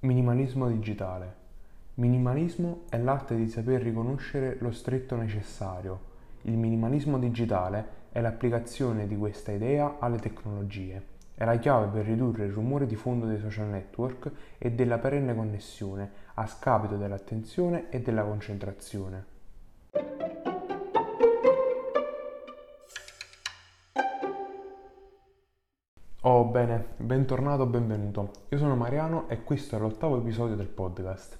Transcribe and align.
Minimalismo 0.00 0.68
digitale. 0.68 1.34
Minimalismo 1.94 2.82
è 2.88 2.98
l'arte 2.98 3.34
di 3.34 3.48
saper 3.48 3.82
riconoscere 3.82 4.56
lo 4.60 4.70
stretto 4.70 5.16
necessario. 5.16 5.98
Il 6.42 6.56
minimalismo 6.56 7.18
digitale 7.18 7.84
è 8.12 8.20
l'applicazione 8.20 9.08
di 9.08 9.16
questa 9.16 9.50
idea 9.50 9.96
alle 9.98 10.20
tecnologie. 10.20 11.02
È 11.34 11.44
la 11.44 11.58
chiave 11.58 11.88
per 11.88 12.04
ridurre 12.04 12.44
il 12.44 12.52
rumore 12.52 12.86
di 12.86 12.94
fondo 12.94 13.26
dei 13.26 13.40
social 13.40 13.66
network 13.66 14.30
e 14.56 14.70
della 14.70 14.98
perenne 14.98 15.34
connessione 15.34 16.08
a 16.34 16.46
scapito 16.46 16.96
dell'attenzione 16.96 17.90
e 17.90 18.00
della 18.00 18.22
concentrazione. 18.22 19.37
Bene, 26.48 26.82
bentornato, 26.96 27.66
benvenuto. 27.66 28.30
Io 28.48 28.56
sono 28.56 28.74
Mariano 28.74 29.28
e 29.28 29.44
questo 29.44 29.76
è 29.76 29.78
l'ottavo 29.78 30.16
episodio 30.16 30.56
del 30.56 30.66
podcast, 30.66 31.38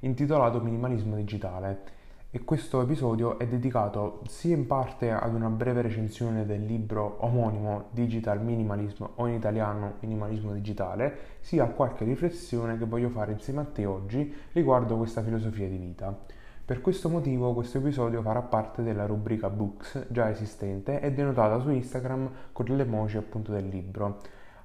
intitolato 0.00 0.60
Minimalismo 0.60 1.16
Digitale. 1.16 1.98
E 2.30 2.44
questo 2.44 2.82
episodio 2.82 3.38
è 3.38 3.46
dedicato 3.48 4.20
sia 4.26 4.54
in 4.54 4.66
parte 4.66 5.10
ad 5.10 5.34
una 5.34 5.48
breve 5.48 5.80
recensione 5.80 6.44
del 6.44 6.64
libro 6.64 7.16
omonimo 7.24 7.86
Digital 7.90 8.42
Minimalism 8.42 9.04
o 9.14 9.26
in 9.26 9.34
italiano 9.34 9.94
Minimalismo 10.00 10.52
Digitale, 10.52 11.38
sia 11.40 11.64
a 11.64 11.68
qualche 11.68 12.04
riflessione 12.04 12.76
che 12.76 12.84
voglio 12.84 13.08
fare 13.08 13.32
insieme 13.32 13.62
a 13.62 13.64
te 13.64 13.86
oggi 13.86 14.32
riguardo 14.52 14.98
questa 14.98 15.22
filosofia 15.22 15.68
di 15.68 15.78
vita. 15.78 16.14
Per 16.62 16.82
questo 16.82 17.08
motivo 17.08 17.54
questo 17.54 17.78
episodio 17.78 18.20
farà 18.20 18.42
parte 18.42 18.82
della 18.82 19.06
rubrica 19.06 19.48
Books 19.48 20.06
già 20.10 20.30
esistente 20.30 21.00
e 21.00 21.12
denotata 21.12 21.58
su 21.60 21.70
Instagram 21.70 22.30
con 22.52 22.66
le 22.66 22.82
emoji 22.82 23.16
appunto 23.16 23.52
del 23.52 23.66
libro. 23.66 24.20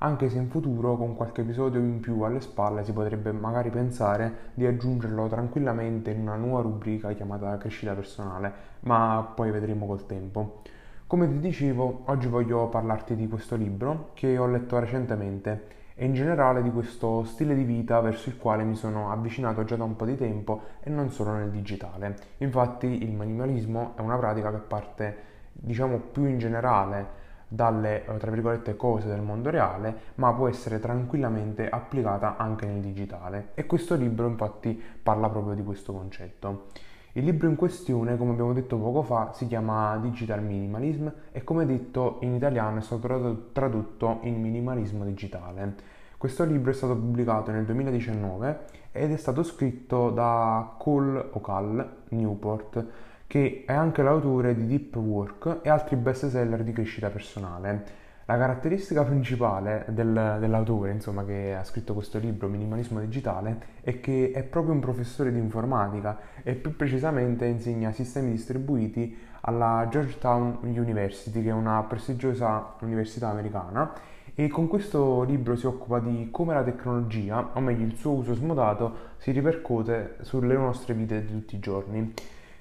Anche 0.05 0.29
se 0.29 0.37
in 0.37 0.49
futuro 0.49 0.97
con 0.97 1.15
qualche 1.15 1.41
episodio 1.41 1.79
in 1.79 1.99
più 1.99 2.21
alle 2.21 2.39
spalle 2.39 2.83
si 2.83 2.93
potrebbe 2.93 3.31
magari 3.31 3.71
pensare 3.71 4.51
di 4.53 4.63
aggiungerlo 4.63 5.27
tranquillamente 5.27 6.11
in 6.11 6.21
una 6.21 6.35
nuova 6.35 6.61
rubrica 6.61 7.11
chiamata 7.13 7.57
crescita 7.57 7.95
personale, 7.95 8.53
ma 8.81 9.31
poi 9.33 9.49
vedremo 9.49 9.87
col 9.87 10.05
tempo. 10.05 10.61
Come 11.07 11.27
ti 11.27 11.39
dicevo, 11.39 12.03
oggi 12.05 12.27
voglio 12.27 12.67
parlarti 12.67 13.15
di 13.15 13.27
questo 13.27 13.55
libro 13.55 14.11
che 14.13 14.37
ho 14.37 14.45
letto 14.45 14.77
recentemente 14.77 15.69
e 15.95 16.05
in 16.05 16.13
generale 16.13 16.61
di 16.61 16.69
questo 16.69 17.23
stile 17.23 17.55
di 17.55 17.63
vita 17.63 17.99
verso 17.99 18.29
il 18.29 18.37
quale 18.37 18.63
mi 18.63 18.75
sono 18.75 19.11
avvicinato 19.11 19.63
già 19.63 19.75
da 19.75 19.85
un 19.85 19.95
po' 19.95 20.05
di 20.05 20.15
tempo 20.15 20.61
e 20.81 20.91
non 20.91 21.09
solo 21.09 21.31
nel 21.31 21.49
digitale. 21.49 22.15
Infatti 22.37 23.01
il 23.01 23.11
minimalismo 23.11 23.93
è 23.95 24.01
una 24.01 24.17
pratica 24.17 24.51
che 24.51 24.59
parte 24.59 25.17
diciamo 25.51 25.97
più 25.97 26.25
in 26.25 26.37
generale 26.37 27.23
dalle 27.55 28.03
tra 28.17 28.29
virgolette 28.29 28.75
cose 28.75 29.07
del 29.07 29.21
mondo 29.21 29.49
reale, 29.49 29.95
ma 30.15 30.33
può 30.33 30.47
essere 30.47 30.79
tranquillamente 30.79 31.69
applicata 31.69 32.35
anche 32.35 32.65
nel 32.65 32.81
digitale. 32.81 33.51
E 33.53 33.65
questo 33.65 33.95
libro 33.95 34.27
infatti 34.27 34.79
parla 35.01 35.29
proprio 35.29 35.55
di 35.55 35.63
questo 35.63 35.93
concetto. 35.93 36.67
Il 37.13 37.23
libro 37.23 37.47
in 37.47 37.55
questione, 37.55 38.17
come 38.17 38.31
abbiamo 38.31 38.51
detto 38.51 38.77
poco 38.77 39.01
fa, 39.01 39.31
si 39.31 39.47
chiama 39.47 39.95
Digital 39.97 40.43
Minimalism 40.43 41.07
e 41.31 41.45
come 41.45 41.65
detto 41.65 42.17
in 42.21 42.33
italiano 42.33 42.79
è 42.79 42.81
stato 42.81 43.51
tradotto 43.53 44.19
in 44.23 44.41
minimalismo 44.41 45.05
digitale. 45.05 45.75
Questo 46.17 46.43
libro 46.43 46.71
è 46.71 46.73
stato 46.73 46.93
pubblicato 46.93 47.51
nel 47.51 47.63
2019 47.63 48.65
ed 48.91 49.13
è 49.13 49.17
stato 49.17 49.43
scritto 49.43 50.09
da 50.09 50.75
Cole 50.77 51.29
Ocal 51.31 51.97
Newport, 52.09 52.85
che 53.27 53.63
è 53.65 53.73
anche 53.73 54.01
l'autore 54.01 54.55
di 54.55 54.67
Deep 54.67 54.95
Work 54.95 55.59
e 55.61 55.69
altri 55.69 55.95
best 55.95 56.29
seller 56.29 56.63
di 56.63 56.71
crescita 56.71 57.09
personale. 57.09 58.03
La 58.27 58.37
caratteristica 58.37 59.03
principale 59.03 59.85
del, 59.89 60.37
dell'autore, 60.39 60.91
insomma, 60.91 61.23
che 61.23 61.55
ha 61.55 61.63
scritto 61.63 61.93
questo 61.93 62.17
libro, 62.17 62.47
Minimalismo 62.47 62.99
Digitale, 62.99 63.59
è 63.81 63.99
che 63.99 64.31
è 64.33 64.41
proprio 64.41 64.73
un 64.73 64.79
professore 64.79 65.31
di 65.31 65.37
informatica 65.37 66.17
e 66.41 66.55
più 66.55 66.75
precisamente 66.75 67.45
insegna 67.45 67.91
sistemi 67.91 68.31
distribuiti 68.31 69.15
alla 69.41 69.85
Georgetown 69.91 70.57
University, 70.61 71.43
che 71.43 71.49
è 71.49 71.53
una 71.53 71.83
prestigiosa 71.83 72.73
università 72.79 73.29
americana, 73.29 73.93
e 74.33 74.47
con 74.47 74.67
questo 74.67 75.21
libro 75.21 75.55
si 75.55 75.67
occupa 75.67 75.99
di 75.99 76.29
come 76.31 76.55
la 76.55 76.63
tecnologia, 76.63 77.51
o 77.53 77.59
meglio 77.59 77.85
il 77.85 77.95
suo 77.95 78.13
uso 78.13 78.33
smodato, 78.33 79.13
si 79.17 79.29
ripercuote 79.29 80.15
sulle 80.21 80.55
nostre 80.55 80.95
vite 80.95 81.23
di 81.23 81.31
tutti 81.31 81.55
i 81.55 81.59
giorni. 81.59 82.13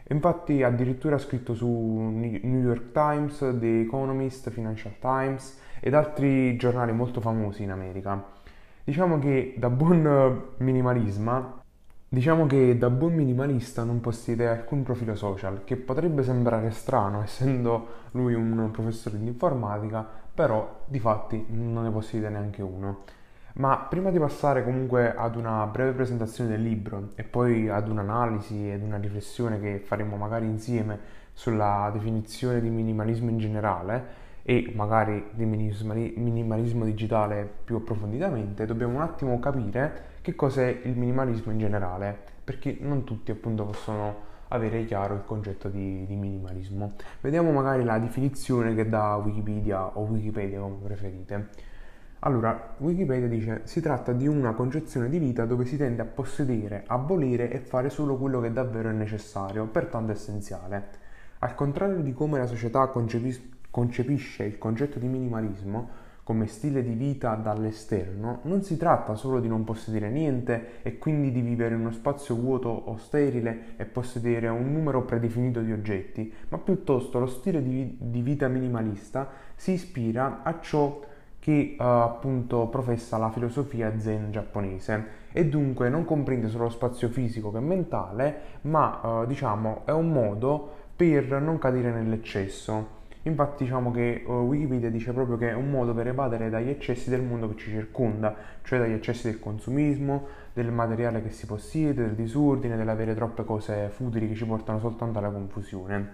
Infatti 0.09 0.63
addirittura 0.63 1.17
ha 1.17 1.19
scritto 1.19 1.55
su 1.55 1.67
New 1.67 2.61
York 2.63 2.93
Times, 2.93 3.39
The 3.39 3.81
Economist, 3.81 4.51
Financial 4.51 4.93
Times 4.99 5.59
ed 5.81 5.95
altri 5.95 6.57
giornali 6.57 6.93
molto 6.93 7.21
famosi 7.21 7.63
in 7.63 7.71
America. 7.71 8.23
Diciamo 8.85 9.19
che 9.19 9.55
da 9.57 9.71
buon 9.71 10.53
minimalisma, 10.59 11.63
diciamo 12.07 12.45
che 12.45 12.77
da 12.77 12.91
buon 12.91 13.15
minimalista 13.15 13.83
non 13.83 14.01
possiede 14.01 14.47
alcun 14.47 14.83
profilo 14.83 15.15
social, 15.15 15.65
che 15.65 15.77
potrebbe 15.77 16.23
sembrare 16.23 16.71
strano 16.71 17.23
essendo 17.23 17.87
lui 18.11 18.35
un 18.35 18.71
professore 18.73 19.19
di 19.19 19.27
informatica, 19.27 20.07
però 20.35 20.83
di 20.85 20.99
fatti 20.99 21.47
non 21.49 21.85
ne 21.85 21.91
possiede 21.91 22.29
neanche 22.29 22.61
uno. 22.61 23.05
Ma 23.57 23.79
prima 23.79 24.11
di 24.11 24.19
passare 24.19 24.65
comunque 24.65 25.15
ad 25.15 25.37
una 25.37 25.65
breve 25.67 25.93
presentazione 25.93 26.51
del 26.51 26.63
libro 26.63 27.11
e 27.15 27.23
poi 27.23 27.69
ad 27.69 27.89
un'analisi 27.89 28.69
ed 28.69 28.83
una 28.83 28.97
riflessione 28.97 29.61
che 29.61 29.79
faremo 29.79 30.17
magari 30.17 30.47
insieme 30.47 30.99
sulla 31.33 31.89
definizione 31.93 32.61
di 32.61 32.69
minimalismo 32.69 33.31
in 33.31 33.39
generale 33.39 34.23
e 34.43 34.73
magari 34.75 35.31
di 35.33 35.45
minimalismo 35.45 36.85
digitale 36.85 37.49
più 37.65 37.77
approfonditamente, 37.77 38.67
dobbiamo 38.67 38.97
un 38.97 39.03
attimo 39.03 39.39
capire 39.39 40.19
che 40.21 40.35
cos'è 40.35 40.81
il 40.83 40.97
minimalismo 40.97 41.53
in 41.53 41.59
generale, 41.59 42.17
perché 42.43 42.77
non 42.81 43.05
tutti 43.05 43.31
appunto 43.31 43.65
possono 43.65 44.33
avere 44.49 44.85
chiaro 44.85 45.15
il 45.15 45.25
concetto 45.25 45.69
di, 45.69 46.05
di 46.07 46.17
minimalismo. 46.17 46.95
Vediamo 47.21 47.53
magari 47.53 47.85
la 47.85 47.99
definizione 47.99 48.75
che 48.75 48.89
dà 48.89 49.15
Wikipedia 49.17 49.97
o 49.97 50.03
Wikipedia 50.03 50.59
come 50.59 50.77
preferite. 50.83 51.73
Allora, 52.27 52.75
Wikipedia 52.79 53.29
dice 53.29 53.61
si 53.65 53.83
tratta 53.83 54.13
di 54.13 54.27
una 54.27 54.55
concezione 54.55 55.11
di 55.11 55.19
vita 55.19 55.45
dove 55.45 55.67
si 55.67 55.77
tende 55.77 56.01
a 56.01 56.07
possedere, 56.07 56.85
a 56.87 56.97
volere 56.97 57.51
e 57.51 57.59
fare 57.59 57.91
solo 57.91 58.17
quello 58.17 58.41
che 58.41 58.51
davvero 58.51 58.89
è 58.89 58.93
necessario, 58.93 59.67
pertanto 59.67 60.13
essenziale. 60.13 60.89
Al 61.41 61.55
contrario 61.55 62.01
di 62.01 62.15
come 62.15 62.39
la 62.39 62.47
società 62.47 62.87
concepis- 62.87 63.43
concepisce 63.71 64.45
il 64.45 64.57
concetto 64.57 64.99
di 64.99 65.07
minimalismo 65.07 66.03
come 66.23 66.47
stile 66.47 66.83
di 66.83 66.95
vita 66.95 67.35
dall'esterno, 67.35 68.39
non 68.45 68.63
si 68.63 68.79
tratta 68.79 69.17
solo 69.17 69.39
di 69.39 69.49
non 69.49 69.63
possedere 69.65 70.09
niente 70.09 70.81
e 70.81 70.97
quindi 70.97 71.31
di 71.31 71.43
vivere 71.43 71.75
in 71.75 71.81
uno 71.81 71.91
spazio 71.91 72.37
vuoto 72.37 72.71
o 72.71 72.97
sterile 72.97 73.77
e 73.77 73.85
possedere 73.85 74.49
un 74.49 74.73
numero 74.73 75.03
predefinito 75.05 75.61
di 75.61 75.73
oggetti, 75.73 76.33
ma 76.49 76.57
piuttosto 76.57 77.19
lo 77.19 77.27
stile 77.27 77.63
di, 77.63 77.99
di 78.01 78.23
vita 78.23 78.49
minimalista 78.49 79.29
si 79.55 79.73
ispira 79.73 80.41
a 80.43 80.59
ciò 80.61 81.13
che 81.45 81.77
uh, 81.79 81.83
appunto 81.83 82.69
professa 82.69 83.19
la 83.19 83.31
filosofia 83.31 83.93
zen 83.99 84.31
giapponese 84.31 85.05
e 85.31 85.45
dunque 85.45 85.91
non 85.91 86.07
comprende 86.07 86.49
solo 86.49 86.65
lo 86.65 86.71
spazio 86.71 87.11
fisico 87.11 87.53
che 87.53 87.61
mentale, 87.61 88.37
ma 88.63 89.01
uh, 89.03 89.27
diciamo 89.27 89.83
è 89.85 89.91
un 89.91 90.11
modo 90.11 90.73
per 90.97 91.39
non 91.43 91.59
cadere 91.59 91.93
nell'eccesso. 91.93 93.03
Infatti 93.25 93.65
diciamo 93.65 93.91
che 93.91 94.25
uh, 94.27 94.33
Wikipedia 94.33 94.91
dice 94.91 95.13
proprio 95.13 95.37
che 95.37 95.51
è 95.51 95.53
un 95.53 95.69
modo 95.69 95.93
per 95.93 96.07
evadere 96.07 96.49
dagli 96.49 96.71
eccessi 96.71 97.11
del 97.11 97.21
mondo 97.21 97.51
che 97.51 97.57
ci 97.57 97.69
circonda, 97.69 98.35
cioè 98.63 98.79
dagli 98.79 98.93
eccessi 98.93 99.31
del 99.31 99.39
consumismo, 99.39 100.27
del 100.55 100.73
materiale 100.73 101.23
che 101.23 101.29
si 101.29 101.45
possiede, 101.45 102.05
del 102.07 102.15
disordine, 102.15 102.75
dell'avere 102.75 103.15
troppe 103.15 103.45
cose 103.45 103.91
futili 103.91 104.29
che 104.29 104.35
ci 104.35 104.47
portano 104.47 104.79
soltanto 104.79 105.19
alla 105.19 105.29
confusione. 105.29 106.09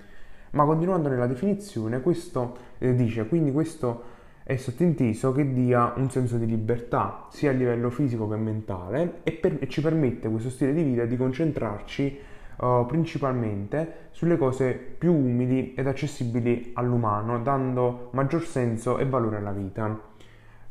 Ma 0.51 0.65
continuando 0.65 1.09
nella 1.09 1.29
definizione, 1.29 2.01
questo 2.01 2.57
eh, 2.79 2.97
dice 2.97 3.29
quindi 3.29 3.53
questo 3.53 4.19
è 4.43 4.57
sottinteso 4.57 5.33
che 5.33 5.53
dia 5.53 5.93
un 5.97 6.11
senso 6.11 6.37
di 6.37 6.47
libertà 6.47 7.27
sia 7.31 7.51
a 7.51 7.53
livello 7.53 7.91
fisico 7.91 8.29
che 8.29 8.37
mentale 8.37 9.21
e, 9.23 9.33
per, 9.33 9.59
e 9.61 9.69
ci 9.69 9.81
permette 9.81 10.29
questo 10.29 10.51
stile 10.51 10.73
di 10.73 10.83
vita 10.83 11.05
di 11.05 11.17
concentrarci 11.17 12.19
uh, 12.57 12.87
principalmente 12.87 14.09
sulle 14.11 14.37
cose 14.37 14.73
più 14.73 15.15
umili 15.15 15.75
ed 15.75 15.87
accessibili 15.87 16.73
all'umano, 16.75 17.39
dando 17.41 18.09
maggior 18.13 18.45
senso 18.45 18.99
e 18.99 19.07
valore 19.07 19.37
alla 19.37 19.53
vita. 19.53 20.09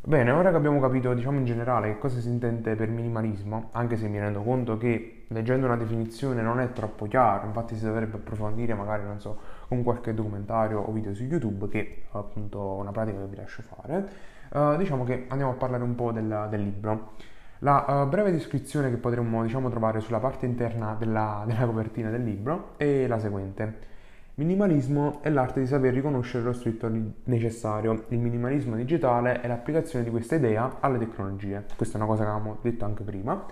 Bene, 0.02 0.32
ora 0.32 0.50
che 0.50 0.56
abbiamo 0.56 0.80
capito, 0.80 1.14
diciamo 1.14 1.40
in 1.40 1.46
generale, 1.46 1.94
che 1.94 2.00
cosa 2.00 2.20
si 2.20 2.30
intende 2.30 2.76
per 2.76 2.88
minimalismo, 2.90 3.70
anche 3.74 3.98
se 3.98 4.08
mi 4.08 4.18
rendo 4.18 4.42
conto 4.42 4.78
che 4.78 5.26
leggendo 5.28 5.66
una 5.66 5.76
definizione 5.76 6.42
non 6.42 6.60
è 6.60 6.72
troppo 6.72 7.06
chiaro, 7.06 7.46
infatti 7.48 7.76
si 7.76 7.86
dovrebbe 7.86 8.16
approfondire 8.16 8.74
magari, 8.74 9.04
non 9.04 9.20
so, 9.20 9.38
con 9.70 9.84
qualche 9.84 10.16
documentario 10.16 10.80
o 10.80 10.92
video 10.92 11.14
su 11.14 11.24
YouTube, 11.24 11.68
che 11.70 11.80
è 12.12 12.18
appunto 12.18 12.60
una 12.60 12.92
pratica 12.92 13.20
che 13.20 13.28
vi 13.28 13.36
lascio 13.36 13.62
fare, 13.62 14.10
uh, 14.50 14.76
diciamo 14.78 15.04
che 15.04 15.26
andiamo 15.28 15.52
a 15.52 15.56
parlare 15.56 15.84
un 15.84 15.94
po' 15.94 16.12
del, 16.12 16.48
del 16.50 16.62
libro. 16.62 17.12
La 17.60 17.86
uh, 17.88 18.10
breve 18.10 18.32
descrizione 18.32 18.90
che 18.90 18.98
potremmo, 18.98 19.44
diciamo, 19.44 19.70
trovare 19.70 20.00
sulla 20.00 20.18
parte 20.18 20.48
interna 20.48 20.96
della, 20.98 21.44
della 21.46 21.66
copertina 21.68 22.10
del 22.10 22.24
libro 22.24 22.72
è 22.78 23.06
la 23.06 23.20
seguente. 23.20 23.88
Minimalismo 24.36 25.20
è 25.22 25.30
l'arte 25.30 25.60
di 25.60 25.68
saper 25.68 25.94
riconoscere 25.94 26.46
lo 26.46 26.54
stretto 26.54 26.90
necessario. 27.26 28.06
Il 28.08 28.20
minimalismo 28.20 28.76
digitale 28.76 29.42
è 29.42 29.48
l'applicazione 29.48 30.04
di 30.04 30.10
questa 30.10 30.36
idea 30.36 30.78
alle 30.80 30.98
tecnologie. 30.98 31.66
Questa 31.76 31.98
è 31.98 32.02
una 32.02 32.10
cosa 32.10 32.24
che 32.24 32.30
avevamo 32.30 32.58
detto 32.62 32.86
anche 32.86 33.04
prima. 33.04 33.46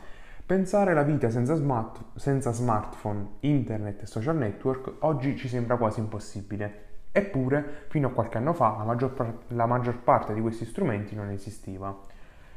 Pensare 0.47 0.93
la 0.93 1.03
vita 1.03 1.29
senza, 1.29 1.55
smart, 1.55 2.01
senza 2.15 2.53
smartphone, 2.53 3.31
internet 3.41 4.03
e 4.03 4.05
social 4.05 4.37
network 4.37 4.93
oggi 4.99 5.35
ci 5.35 5.49
sembra 5.49 5.75
quasi 5.75 5.99
impossibile. 5.99 6.85
Eppure, 7.11 7.83
fino 7.89 8.07
a 8.07 8.11
qualche 8.11 8.37
anno 8.37 8.53
fa, 8.53 8.77
la 8.77 8.85
maggior, 8.85 9.39
la 9.47 9.65
maggior 9.65 9.99
parte 9.99 10.33
di 10.33 10.39
questi 10.39 10.63
strumenti 10.63 11.15
non 11.15 11.31
esisteva. 11.31 11.93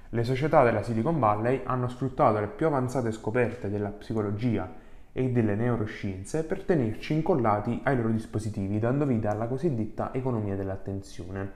Le 0.08 0.22
società 0.22 0.62
della 0.62 0.84
Silicon 0.84 1.18
Valley 1.18 1.62
hanno 1.64 1.88
sfruttato 1.88 2.38
le 2.38 2.46
più 2.46 2.66
avanzate 2.66 3.10
scoperte 3.10 3.68
della 3.68 3.88
psicologia 3.88 4.72
e 5.10 5.30
delle 5.30 5.56
neuroscienze 5.56 6.44
per 6.44 6.62
tenerci 6.62 7.14
incollati 7.14 7.80
ai 7.82 7.96
loro 7.96 8.10
dispositivi, 8.10 8.78
dando 8.78 9.04
vita 9.04 9.30
alla 9.30 9.48
cosiddetta 9.48 10.14
economia 10.14 10.54
dell'attenzione. 10.54 11.52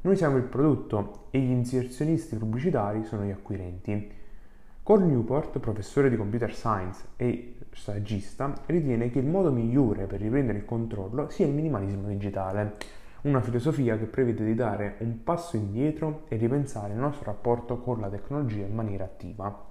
Noi 0.00 0.16
siamo 0.16 0.36
il 0.36 0.42
prodotto 0.42 1.28
e 1.30 1.38
gli 1.38 1.52
inserzionisti 1.52 2.34
pubblicitari 2.34 3.04
sono 3.04 3.22
gli 3.22 3.30
acquirenti. 3.30 4.18
Cole 4.90 5.04
Newport, 5.04 5.60
professore 5.60 6.10
di 6.10 6.16
computer 6.16 6.52
science 6.52 7.10
e 7.14 7.58
saggista, 7.70 8.52
ritiene 8.66 9.08
che 9.08 9.20
il 9.20 9.26
modo 9.26 9.52
migliore 9.52 10.06
per 10.06 10.20
riprendere 10.20 10.58
il 10.58 10.64
controllo 10.64 11.28
sia 11.28 11.46
il 11.46 11.52
minimalismo 11.52 12.08
digitale, 12.08 12.74
una 13.20 13.40
filosofia 13.40 13.96
che 13.96 14.06
prevede 14.06 14.44
di 14.44 14.56
dare 14.56 14.96
un 14.98 15.22
passo 15.22 15.56
indietro 15.56 16.22
e 16.26 16.34
ripensare 16.38 16.92
il 16.92 16.98
nostro 16.98 17.26
rapporto 17.26 17.78
con 17.78 18.00
la 18.00 18.08
tecnologia 18.08 18.66
in 18.66 18.74
maniera 18.74 19.04
attiva. 19.04 19.66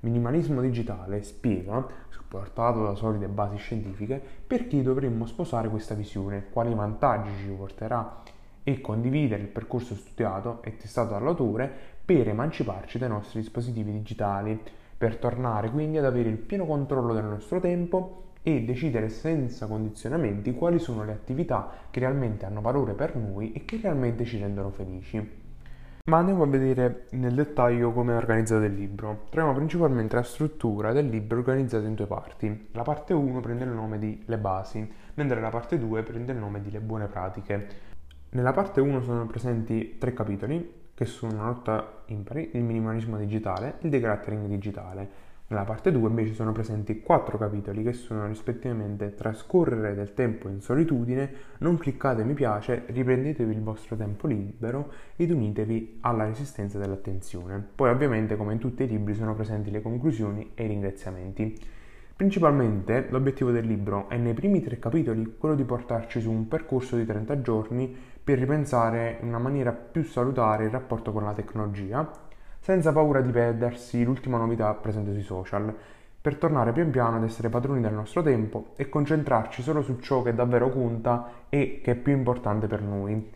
Minimalismo 0.00 0.60
digitale 0.60 1.22
spiega, 1.22 1.86
supportato 2.10 2.82
da 2.84 2.94
solide 2.94 3.26
basi 3.26 3.56
scientifiche, 3.56 4.22
perché 4.46 4.82
dovremmo 4.82 5.24
sposare 5.24 5.70
questa 5.70 5.94
visione, 5.94 6.44
quali 6.50 6.74
vantaggi 6.74 7.30
ci 7.38 7.48
porterà 7.56 8.20
e 8.62 8.82
condividere 8.82 9.40
il 9.40 9.48
percorso 9.48 9.94
studiato 9.94 10.60
e 10.62 10.76
testato 10.76 11.12
dall'autore 11.14 11.96
per 12.08 12.26
emanciparci 12.26 12.96
dai 12.96 13.10
nostri 13.10 13.40
dispositivi 13.40 13.92
digitali, 13.92 14.58
per 14.96 15.16
tornare 15.16 15.70
quindi 15.70 15.98
ad 15.98 16.06
avere 16.06 16.30
il 16.30 16.38
pieno 16.38 16.64
controllo 16.64 17.12
del 17.12 17.26
nostro 17.26 17.60
tempo 17.60 18.30
e 18.42 18.64
decidere 18.64 19.10
senza 19.10 19.66
condizionamenti 19.66 20.54
quali 20.54 20.78
sono 20.78 21.04
le 21.04 21.12
attività 21.12 21.70
che 21.90 22.00
realmente 22.00 22.46
hanno 22.46 22.62
valore 22.62 22.94
per 22.94 23.14
noi 23.14 23.52
e 23.52 23.66
che 23.66 23.78
realmente 23.82 24.24
ci 24.24 24.38
rendono 24.38 24.70
felici. 24.70 25.16
Ma 26.04 26.16
andiamo 26.16 26.44
a 26.44 26.46
vedere 26.46 27.08
nel 27.10 27.34
dettaglio 27.34 27.92
come 27.92 28.14
è 28.14 28.16
organizzato 28.16 28.64
il 28.64 28.72
libro. 28.72 29.26
Troviamo 29.28 29.54
principalmente 29.54 30.16
la 30.16 30.22
struttura 30.22 30.92
del 30.92 31.10
libro 31.10 31.36
organizzata 31.36 31.86
in 31.86 31.94
due 31.94 32.06
parti. 32.06 32.68
La 32.72 32.84
parte 32.84 33.12
1 33.12 33.38
prende 33.40 33.64
il 33.64 33.70
nome 33.70 33.98
di 33.98 34.22
Le 34.24 34.38
basi, 34.38 34.90
mentre 35.12 35.42
la 35.42 35.50
parte 35.50 35.78
2 35.78 36.02
prende 36.04 36.32
il 36.32 36.38
nome 36.38 36.62
di 36.62 36.70
Le 36.70 36.80
buone 36.80 37.06
pratiche. 37.06 37.68
Nella 38.30 38.52
parte 38.52 38.80
1 38.80 39.02
sono 39.02 39.26
presenti 39.26 39.98
tre 39.98 40.14
capitoli, 40.14 40.77
che 40.98 41.04
sono 41.04 41.34
una 41.34 41.44
lotta 41.44 42.02
impari, 42.06 42.50
il 42.54 42.64
minimalismo 42.64 43.16
digitale 43.18 43.74
e 43.78 43.84
il 43.84 43.90
decluttering 43.90 44.48
digitale. 44.48 45.08
Nella 45.46 45.62
parte 45.62 45.92
2 45.92 46.08
invece 46.08 46.34
sono 46.34 46.50
presenti 46.50 47.00
quattro 47.02 47.38
capitoli 47.38 47.84
che 47.84 47.92
sono 47.92 48.26
rispettivamente 48.26 49.14
trascorrere 49.14 49.94
del 49.94 50.12
tempo 50.12 50.48
in 50.48 50.60
solitudine, 50.60 51.30
non 51.58 51.78
cliccate 51.78 52.24
mi 52.24 52.34
piace, 52.34 52.82
riprendetevi 52.86 53.52
il 53.52 53.62
vostro 53.62 53.94
tempo 53.94 54.26
libero 54.26 54.90
ed 55.14 55.30
unitevi 55.30 55.98
alla 56.00 56.24
resistenza 56.24 56.78
dell'attenzione. 56.78 57.64
Poi 57.76 57.90
ovviamente 57.90 58.34
come 58.34 58.54
in 58.54 58.58
tutti 58.58 58.82
i 58.82 58.88
libri 58.88 59.14
sono 59.14 59.36
presenti 59.36 59.70
le 59.70 59.80
conclusioni 59.80 60.50
e 60.54 60.64
i 60.64 60.66
ringraziamenti. 60.66 61.56
Principalmente 62.16 63.06
l'obiettivo 63.10 63.52
del 63.52 63.64
libro 63.64 64.08
è 64.08 64.16
nei 64.16 64.34
primi 64.34 64.60
tre 64.60 64.80
capitoli 64.80 65.36
quello 65.38 65.54
di 65.54 65.62
portarci 65.62 66.20
su 66.20 66.28
un 66.28 66.48
percorso 66.48 66.96
di 66.96 67.06
30 67.06 67.40
giorni 67.42 67.94
per 68.28 68.38
ripensare 68.38 69.16
in 69.22 69.28
una 69.28 69.38
maniera 69.38 69.72
più 69.72 70.02
salutare 70.02 70.64
il 70.64 70.70
rapporto 70.70 71.12
con 71.12 71.24
la 71.24 71.32
tecnologia, 71.32 72.06
senza 72.60 72.92
paura 72.92 73.22
di 73.22 73.30
perdersi 73.30 74.04
l'ultima 74.04 74.36
novità 74.36 74.70
presente 74.74 75.14
sui 75.14 75.22
social, 75.22 75.74
per 76.20 76.36
tornare 76.36 76.72
pian 76.72 76.90
piano 76.90 77.16
ad 77.16 77.22
essere 77.22 77.48
padroni 77.48 77.80
del 77.80 77.94
nostro 77.94 78.20
tempo 78.20 78.72
e 78.76 78.90
concentrarci 78.90 79.62
solo 79.62 79.80
su 79.80 79.98
ciò 80.00 80.20
che 80.20 80.34
davvero 80.34 80.68
conta 80.68 81.46
e 81.48 81.80
che 81.82 81.92
è 81.92 81.94
più 81.94 82.12
importante 82.12 82.66
per 82.66 82.82
noi. 82.82 83.32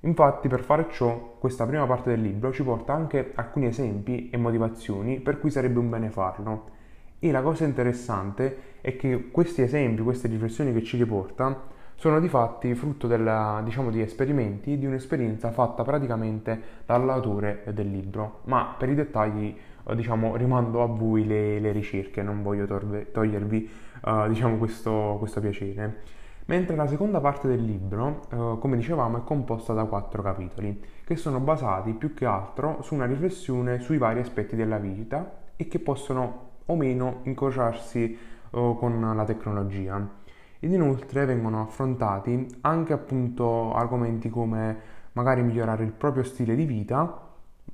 Infatti 0.00 0.48
per 0.48 0.60
fare 0.60 0.88
ciò, 0.90 1.36
questa 1.38 1.64
prima 1.64 1.86
parte 1.86 2.10
del 2.10 2.20
libro 2.20 2.52
ci 2.52 2.62
porta 2.62 2.92
anche 2.92 3.32
alcuni 3.36 3.68
esempi 3.68 4.28
e 4.28 4.36
motivazioni 4.36 5.20
per 5.20 5.40
cui 5.40 5.50
sarebbe 5.50 5.78
un 5.78 5.88
bene 5.88 6.10
farlo 6.10 6.72
e 7.18 7.30
la 7.30 7.40
cosa 7.40 7.64
interessante 7.64 8.74
è 8.82 8.94
che 8.96 9.30
questi 9.30 9.62
esempi, 9.62 10.02
queste 10.02 10.28
riflessioni 10.28 10.74
che 10.74 10.82
ci 10.82 10.98
riporta, 10.98 11.72
sono 11.96 12.20
di 12.20 12.28
fatti 12.28 12.74
frutto 12.74 13.06
della, 13.06 13.60
diciamo, 13.64 13.90
di 13.90 14.00
esperimenti 14.00 14.78
di 14.78 14.86
un'esperienza 14.86 15.50
fatta 15.50 15.82
praticamente 15.82 16.60
dall'autore 16.86 17.62
del 17.72 17.90
libro. 17.90 18.40
Ma 18.44 18.74
per 18.76 18.88
i 18.88 18.94
dettagli, 18.94 19.56
eh, 19.86 19.94
diciamo, 19.96 20.36
rimando 20.36 20.82
a 20.82 20.86
voi 20.86 21.26
le, 21.26 21.60
le 21.60 21.72
ricerche, 21.72 22.22
non 22.22 22.42
voglio 22.42 22.66
torve, 22.66 23.10
togliervi, 23.10 23.70
uh, 24.04 24.28
diciamo, 24.28 24.56
questo, 24.56 25.16
questo, 25.18 25.40
piacere. 25.40 26.02
Mentre 26.46 26.76
la 26.76 26.86
seconda 26.86 27.20
parte 27.20 27.48
del 27.48 27.64
libro, 27.64 28.20
uh, 28.30 28.58
come 28.58 28.76
dicevamo, 28.76 29.18
è 29.18 29.24
composta 29.24 29.72
da 29.72 29.84
quattro 29.84 30.20
capitoli, 30.20 30.78
che 31.04 31.16
sono 31.16 31.40
basati 31.40 31.92
più 31.92 32.12
che 32.12 32.26
altro 32.26 32.82
su 32.82 32.94
una 32.94 33.06
riflessione 33.06 33.80
sui 33.80 33.96
vari 33.96 34.20
aspetti 34.20 34.56
della 34.56 34.78
vita 34.78 35.42
e 35.56 35.68
che 35.68 35.78
possono 35.78 36.50
o 36.66 36.76
meno 36.76 37.20
incrociarsi 37.22 38.18
uh, 38.50 38.76
con 38.76 39.14
la 39.14 39.24
tecnologia. 39.24 40.22
Ed 40.64 40.72
inoltre 40.72 41.26
vengono 41.26 41.60
affrontati 41.60 42.46
anche 42.62 42.94
appunto 42.94 43.74
argomenti 43.74 44.30
come 44.30 44.76
magari 45.12 45.42
migliorare 45.42 45.84
il 45.84 45.92
proprio 45.92 46.22
stile 46.22 46.56
di 46.56 46.64
vita, 46.64 47.20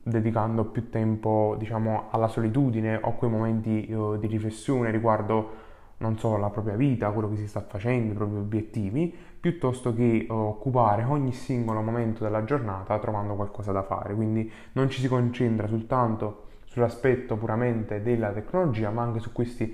dedicando 0.02 0.64
più 0.64 0.90
tempo 0.90 1.54
diciamo 1.56 2.08
alla 2.10 2.26
solitudine 2.26 2.98
o 3.00 3.14
quei 3.14 3.30
momenti 3.30 3.88
uh, 3.92 4.18
di 4.18 4.26
riflessione 4.26 4.90
riguardo 4.90 5.68
non 5.98 6.18
so, 6.18 6.36
la 6.36 6.50
propria 6.50 6.74
vita, 6.74 7.10
quello 7.10 7.28
che 7.28 7.36
si 7.36 7.46
sta 7.46 7.60
facendo, 7.60 8.12
i 8.12 8.16
propri 8.16 8.38
obiettivi, 8.38 9.14
piuttosto 9.38 9.94
che 9.94 10.26
uh, 10.28 10.32
occupare 10.32 11.04
ogni 11.04 11.32
singolo 11.32 11.82
momento 11.82 12.24
della 12.24 12.42
giornata 12.42 12.98
trovando 12.98 13.34
qualcosa 13.36 13.70
da 13.70 13.84
fare. 13.84 14.14
Quindi 14.14 14.50
non 14.72 14.90
ci 14.90 15.00
si 15.00 15.06
concentra 15.06 15.68
soltanto 15.68 16.46
sull'aspetto 16.64 17.36
puramente 17.36 18.02
della 18.02 18.32
tecnologia, 18.32 18.90
ma 18.90 19.02
anche 19.02 19.20
su 19.20 19.30
questi 19.30 19.72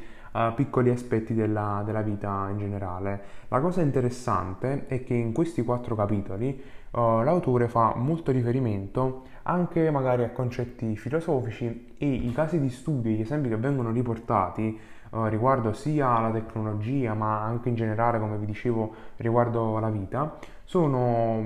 piccoli 0.54 0.90
aspetti 0.90 1.34
della, 1.34 1.82
della, 1.84 2.02
vita 2.02 2.48
in 2.50 2.58
generale. 2.58 3.22
La 3.48 3.60
cosa 3.60 3.80
interessante 3.80 4.86
è 4.86 5.02
che 5.02 5.14
in 5.14 5.32
questi 5.32 5.62
quattro 5.62 5.94
capitoli 5.94 6.62
uh, 6.90 7.22
l'autore 7.22 7.68
fa 7.68 7.94
molto 7.96 8.32
riferimento 8.32 9.24
anche 9.44 9.90
magari 9.90 10.24
a 10.24 10.30
concetti 10.30 10.96
filosofici 10.96 11.94
e 11.96 12.06
i 12.06 12.32
casi 12.32 12.60
di 12.60 12.68
studio, 12.68 13.10
gli 13.10 13.20
esempi 13.20 13.48
che 13.48 13.56
vengono 13.56 13.90
riportati 13.90 14.78
uh, 15.10 15.24
riguardo 15.26 15.72
sia 15.72 16.08
alla 16.08 16.30
tecnologia 16.30 17.14
ma 17.14 17.42
anche 17.42 17.68
in 17.68 17.74
generale, 17.74 18.18
come 18.18 18.36
vi 18.36 18.46
dicevo, 18.46 18.92
riguardo 19.16 19.78
la 19.78 19.88
vita, 19.88 20.36
sono 20.64 21.42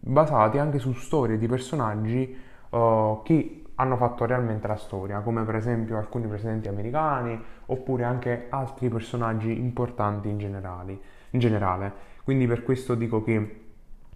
basati 0.00 0.58
anche 0.58 0.78
su 0.78 0.92
storie 0.92 1.38
di 1.38 1.46
personaggi 1.46 2.44
che 3.22 3.62
hanno 3.76 3.96
fatto 3.96 4.24
realmente 4.24 4.66
la 4.66 4.76
storia, 4.76 5.20
come 5.20 5.44
per 5.44 5.54
esempio 5.54 5.96
alcuni 5.98 6.26
presidenti 6.26 6.68
americani 6.68 7.40
oppure 7.66 8.04
anche 8.04 8.46
altri 8.50 8.88
personaggi 8.88 9.58
importanti 9.58 10.28
in, 10.28 10.38
generali, 10.38 11.00
in 11.30 11.40
generale. 11.40 11.92
Quindi 12.24 12.46
per 12.46 12.62
questo 12.62 12.94
dico 12.94 13.22
che 13.22 13.60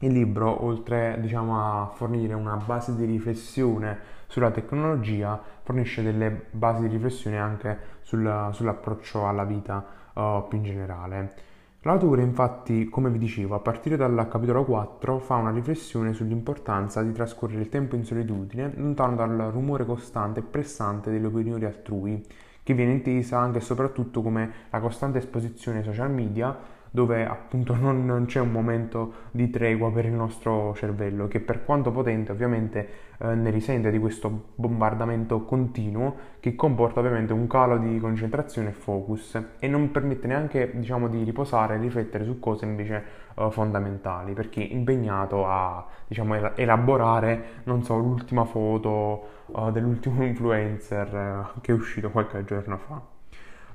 il 0.02 0.12
libro, 0.12 0.64
oltre 0.64 1.18
diciamo, 1.20 1.82
a 1.82 1.86
fornire 1.88 2.34
una 2.34 2.56
base 2.56 2.96
di 2.96 3.04
riflessione 3.04 3.98
sulla 4.26 4.50
tecnologia, 4.50 5.40
fornisce 5.62 6.02
delle 6.02 6.46
basi 6.50 6.82
di 6.82 6.88
riflessione 6.88 7.38
anche 7.38 7.78
sul, 8.00 8.48
sull'approccio 8.52 9.26
alla 9.26 9.44
vita 9.44 9.84
uh, 10.14 10.46
più 10.48 10.58
in 10.58 10.64
generale. 10.64 11.34
L'autore 11.82 12.22
infatti, 12.22 12.90
come 12.90 13.10
vi 13.10 13.18
dicevo, 13.18 13.54
a 13.54 13.60
partire 13.60 13.96
dal 13.96 14.28
capitolo 14.28 14.64
4 14.64 15.18
fa 15.18 15.36
una 15.36 15.50
riflessione 15.50 16.12
sull'importanza 16.12 17.02
di 17.02 17.12
trascorrere 17.12 17.62
il 17.62 17.70
tempo 17.70 17.96
in 17.96 18.04
solitudine, 18.04 18.72
lontano 18.76 19.16
dal 19.16 19.50
rumore 19.50 19.86
costante 19.86 20.40
e 20.40 20.42
pressante 20.42 21.10
delle 21.10 21.26
opinioni 21.26 21.64
altrui, 21.64 22.22
che 22.62 22.74
viene 22.74 22.92
intesa 22.92 23.38
anche 23.38 23.58
e 23.58 23.62
soprattutto 23.62 24.22
come 24.22 24.50
la 24.70 24.80
costante 24.80 25.18
esposizione 25.18 25.78
ai 25.78 25.84
social 25.84 26.10
media 26.10 26.78
dove 26.90 27.24
appunto 27.24 27.74
non, 27.76 28.04
non, 28.04 28.26
c'è 28.26 28.40
un 28.40 28.50
momento 28.50 29.12
di 29.30 29.48
tregua 29.48 29.92
per 29.92 30.06
il 30.06 30.12
nostro 30.12 30.74
cervello 30.74 31.28
che 31.28 31.38
per 31.38 31.64
quanto 31.64 31.92
potente 31.92 32.32
ovviamente 32.32 32.88
eh, 33.18 33.34
ne 33.34 33.50
risente 33.50 33.90
di 33.90 33.98
questo 33.98 34.46
bombardamento 34.56 35.44
continuo 35.44 36.16
che 36.40 36.56
comporta 36.56 36.98
ovviamente 36.98 37.32
un 37.32 37.46
calo 37.46 37.78
di 37.78 37.98
concentrazione 38.00 38.70
e 38.70 38.72
focus 38.72 39.40
e 39.60 39.68
non 39.68 39.92
permette 39.92 40.26
neanche 40.26 40.72
diciamo 40.74 41.06
di 41.08 41.22
riposare 41.22 41.76
e 41.76 41.78
riflettere 41.78 42.24
su 42.24 42.40
cose 42.40 42.64
invece 42.64 43.19
eh, 43.34 43.50
fondamentali 43.50 44.32
perché 44.32 44.66
è 44.66 44.72
impegnato 44.72 45.46
a 45.46 45.86
diciamo 46.06 46.54
elaborare 46.54 47.62
non 47.64 47.82
so 47.82 47.96
l'ultima 47.96 48.44
foto 48.44 49.46
eh, 49.56 49.72
dell'ultimo 49.72 50.22
influencer 50.24 51.14
eh, 51.14 51.60
che 51.60 51.72
è 51.72 51.74
uscito 51.74 52.10
qualche 52.10 52.44
giorno 52.44 52.78
fa. 52.78 53.00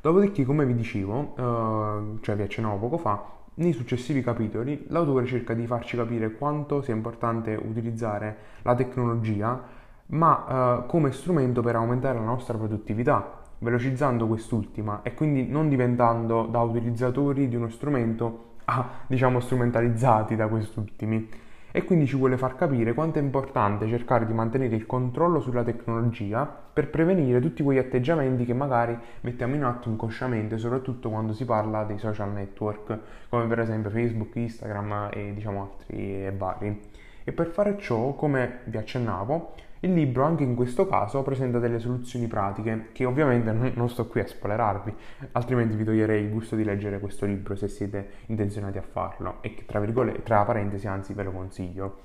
Dopodiché, 0.02 0.46
come 0.46 0.66
vi 0.66 0.76
dicevo, 0.76 1.34
eh, 1.36 2.20
cioè 2.22 2.36
vi 2.36 2.44
accennavo 2.44 2.78
poco 2.78 2.98
fa, 2.98 3.24
nei 3.56 3.74
successivi 3.74 4.22
capitoli 4.22 4.86
l'autore 4.90 5.26
cerca 5.26 5.54
di 5.54 5.66
farci 5.66 5.96
capire 5.96 6.34
quanto 6.34 6.82
sia 6.82 6.94
importante 6.94 7.56
utilizzare 7.56 8.38
la 8.64 8.76
tecnologia, 8.76 9.62
ma 10.08 10.84
eh, 10.84 10.88
come 10.88 11.12
strumento 11.12 11.62
per 11.62 11.76
aumentare 11.76 12.20
la 12.20 12.26
nostra 12.26 12.58
produttività 12.58 13.42
velocizzando 13.60 14.28
quest'ultima 14.28 15.02
e 15.02 15.14
quindi 15.14 15.48
non 15.48 15.70
diventando 15.70 16.46
da 16.46 16.60
utilizzatori 16.60 17.48
di 17.48 17.56
uno 17.56 17.70
strumento 17.70 18.54
a, 18.66 18.90
diciamo, 19.08 19.40
strumentalizzati 19.40 20.36
da 20.36 20.48
quest'ultimi 20.48 21.44
e 21.76 21.84
quindi 21.84 22.08
ci 22.08 22.16
vuole 22.16 22.38
far 22.38 22.56
capire 22.56 22.94
quanto 22.94 23.20
è 23.20 23.22
importante 23.22 23.86
cercare 23.90 24.26
di 24.26 24.32
mantenere 24.32 24.78
il 24.78 24.86
controllo 24.86 25.42
sulla 25.42 25.62
tecnologia 25.62 26.46
per 26.46 26.90
prevenire 26.90 27.42
tutti 27.42 27.64
quegli 27.64 27.80
atteggiamenti 27.80 28.46
che 28.46 28.54
magari 28.54 28.98
mettiamo 29.22 29.56
in 29.56 29.64
atto 29.66 29.90
inconsciamente, 29.90 30.58
soprattutto 30.58 31.10
quando 31.10 31.34
si 31.34 31.44
parla 31.44 31.84
dei 31.84 31.98
social 31.98 32.32
network, 32.32 32.98
come 33.28 33.46
per 33.48 33.60
esempio 33.60 33.90
Facebook, 33.90 34.34
Instagram 34.36 35.10
e 35.12 35.34
diciamo 35.34 35.62
altri 35.62 36.26
e 36.26 36.32
vari. 36.32 36.80
E 37.26 37.32
per 37.34 37.48
fare 37.48 37.78
ciò, 37.78 38.14
come 38.14 38.60
vi 38.64 38.78
accennavo, 38.78 39.56
il 39.86 39.94
libro 39.94 40.24
anche 40.24 40.44
in 40.44 40.56
questo 40.56 40.88
caso 40.88 41.22
presenta 41.22 41.60
delle 41.60 41.80
soluzioni 41.80 42.28
pratiche 42.28 42.90
che 42.92 43.06
ovviamente 43.06 43.52
non 43.52 43.90
sto 43.90 44.08
qui 44.08 44.20
a 44.20 44.28
spoilerarvi, 44.28 44.94
altrimenti 45.34 45.76
vi 45.76 45.84
toglierei 45.84 46.24
il 46.24 46.32
gusto 46.32 46.56
di 46.56 46.64
leggere 46.64 47.00
questo 47.00 47.26
libro 47.26 47.56
se 47.56 47.68
siete 47.68 48.10
intenzionati 48.28 48.78
a 48.78 48.82
farlo 48.82 49.38
e 49.42 49.54
che 49.54 49.66
tra, 49.66 49.80
tra 50.24 50.44
parentesi 50.44 50.88
anzi 50.88 51.14
ve 51.14 51.24
lo 51.24 51.32
consiglio. 51.32 52.00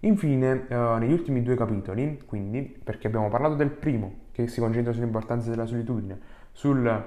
Infine, 0.00 0.66
eh, 0.66 0.96
negli 0.98 1.12
ultimi 1.12 1.42
due 1.42 1.54
capitoli, 1.54 2.20
quindi, 2.26 2.62
perché 2.82 3.06
abbiamo 3.06 3.28
parlato 3.28 3.54
del 3.54 3.70
primo, 3.70 4.22
che 4.32 4.48
si 4.48 4.58
concentra 4.58 4.92
sull'importanza 4.92 5.48
della 5.48 5.64
solitudine, 5.64 6.18
sul 6.50 7.04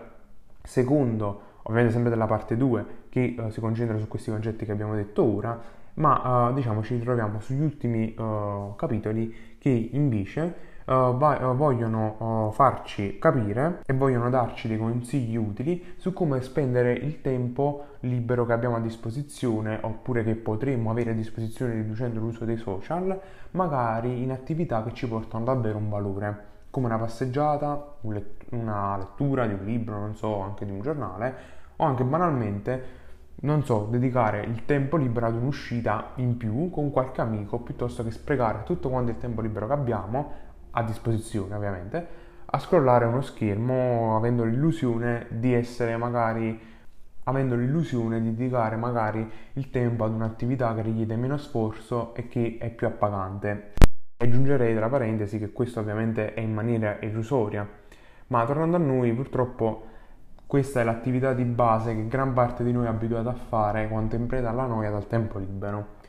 secondo, 0.63 1.41
ovviamente 1.63 1.91
sempre 1.91 2.09
della 2.09 2.25
parte 2.25 2.55
2, 2.55 2.85
che 3.09 3.35
eh, 3.37 3.51
si 3.51 3.59
concentra 3.59 3.97
su 3.97 4.07
questi 4.07 4.31
concetti 4.31 4.63
che 4.63 4.71
abbiamo 4.71 4.95
detto 4.95 5.23
ora, 5.23 5.61
ma 5.95 6.49
eh, 6.49 6.53
diciamo 6.53 6.83
ci 6.83 6.95
ritroviamo 6.95 7.39
sugli 7.39 7.61
ultimi 7.61 8.13
eh, 8.13 8.73
capitoli 8.75 9.57
che 9.57 9.89
invece 9.91 10.73
Uh, 10.85 11.17
va, 11.17 11.37
vogliono 11.53 12.45
uh, 12.45 12.51
farci 12.51 13.17
capire 13.17 13.81
e 13.87 13.93
vogliono 13.93 14.29
darci 14.29 14.67
dei 14.67 14.77
consigli 14.77 15.35
utili 15.35 15.95
su 15.97 16.13
come 16.13 16.41
spendere 16.41 16.93
il 16.93 17.21
tempo 17.21 17.85
libero 18.01 18.45
che 18.45 18.53
abbiamo 18.53 18.75
a 18.75 18.79
disposizione 18.79 19.79
oppure 19.81 20.23
che 20.23 20.35
potremmo 20.35 20.91
avere 20.91 21.09
a 21.09 21.13
disposizione 21.15 21.73
riducendo 21.73 22.19
l'uso 22.19 22.45
dei 22.45 22.57
social, 22.57 23.19
magari 23.53 24.21
in 24.21 24.29
attività 24.29 24.83
che 24.83 24.93
ci 24.93 25.07
portano 25.07 25.45
davvero 25.45 25.79
un 25.79 25.89
valore, 25.89 26.45
come 26.69 26.85
una 26.85 26.99
passeggiata, 26.99 27.95
una 28.51 28.97
lettura 28.97 29.47
di 29.47 29.53
un 29.53 29.65
libro, 29.65 29.97
non 29.97 30.15
so, 30.15 30.39
anche 30.39 30.65
di 30.65 30.71
un 30.71 30.81
giornale 30.81 31.35
o 31.77 31.83
anche 31.83 32.03
banalmente 32.03 32.83
non 33.41 33.63
so, 33.63 33.87
dedicare 33.89 34.43
il 34.43 34.65
tempo 34.65 34.97
libero 34.97 35.27
ad 35.27 35.35
un'uscita 35.35 36.11
in 36.15 36.37
più 36.37 36.69
con 36.69 36.91
qualche 36.91 37.21
amico 37.21 37.59
piuttosto 37.59 38.03
che 38.03 38.11
sprecare 38.11 38.63
tutto 38.63 38.89
quanto 38.89 39.11
il 39.11 39.17
tempo 39.17 39.41
libero 39.41 39.67
che 39.67 39.73
abbiamo, 39.73 40.31
a 40.71 40.83
disposizione 40.83 41.55
ovviamente, 41.55 42.07
a 42.45 42.59
scrollare 42.59 43.05
uno 43.05 43.21
schermo 43.21 44.15
avendo 44.15 44.43
l'illusione 44.43 45.27
di 45.29 45.53
essere 45.53 45.97
magari 45.97 46.73
avendo 47.27 47.55
l'illusione 47.55 48.21
di 48.21 48.35
dedicare 48.35 48.75
magari 48.75 49.27
il 49.53 49.69
tempo 49.69 50.03
ad 50.03 50.13
un'attività 50.13 50.73
che 50.75 50.81
richiede 50.81 51.15
meno 51.15 51.37
sforzo 51.37 52.13
e 52.13 52.27
che 52.27 52.57
è 52.59 52.69
più 52.69 52.87
appagante. 52.87 53.73
Aggiungerei 54.17 54.75
tra 54.75 54.89
parentesi 54.89 55.39
che 55.39 55.51
questo 55.51 55.79
ovviamente 55.79 56.33
è 56.33 56.39
in 56.39 56.53
maniera 56.53 56.97
illusoria, 57.01 57.67
ma 58.27 58.45
tornando 58.45 58.77
a 58.77 58.79
noi 58.79 59.11
purtroppo 59.13 59.87
questa 60.47 60.81
è 60.81 60.83
l'attività 60.83 61.33
di 61.33 61.43
base 61.43 61.95
che 61.95 62.07
gran 62.07 62.33
parte 62.33 62.63
di 62.63 62.71
noi 62.71 62.85
è 62.85 62.89
abituata 62.89 63.31
a 63.31 63.33
fare 63.33 63.87
quando 63.87 64.15
è 64.15 64.19
in 64.19 64.27
preda 64.27 64.49
alla 64.49 64.65
noia 64.65 64.91
dal 64.91 65.07
tempo 65.07 65.39
libero. 65.39 66.03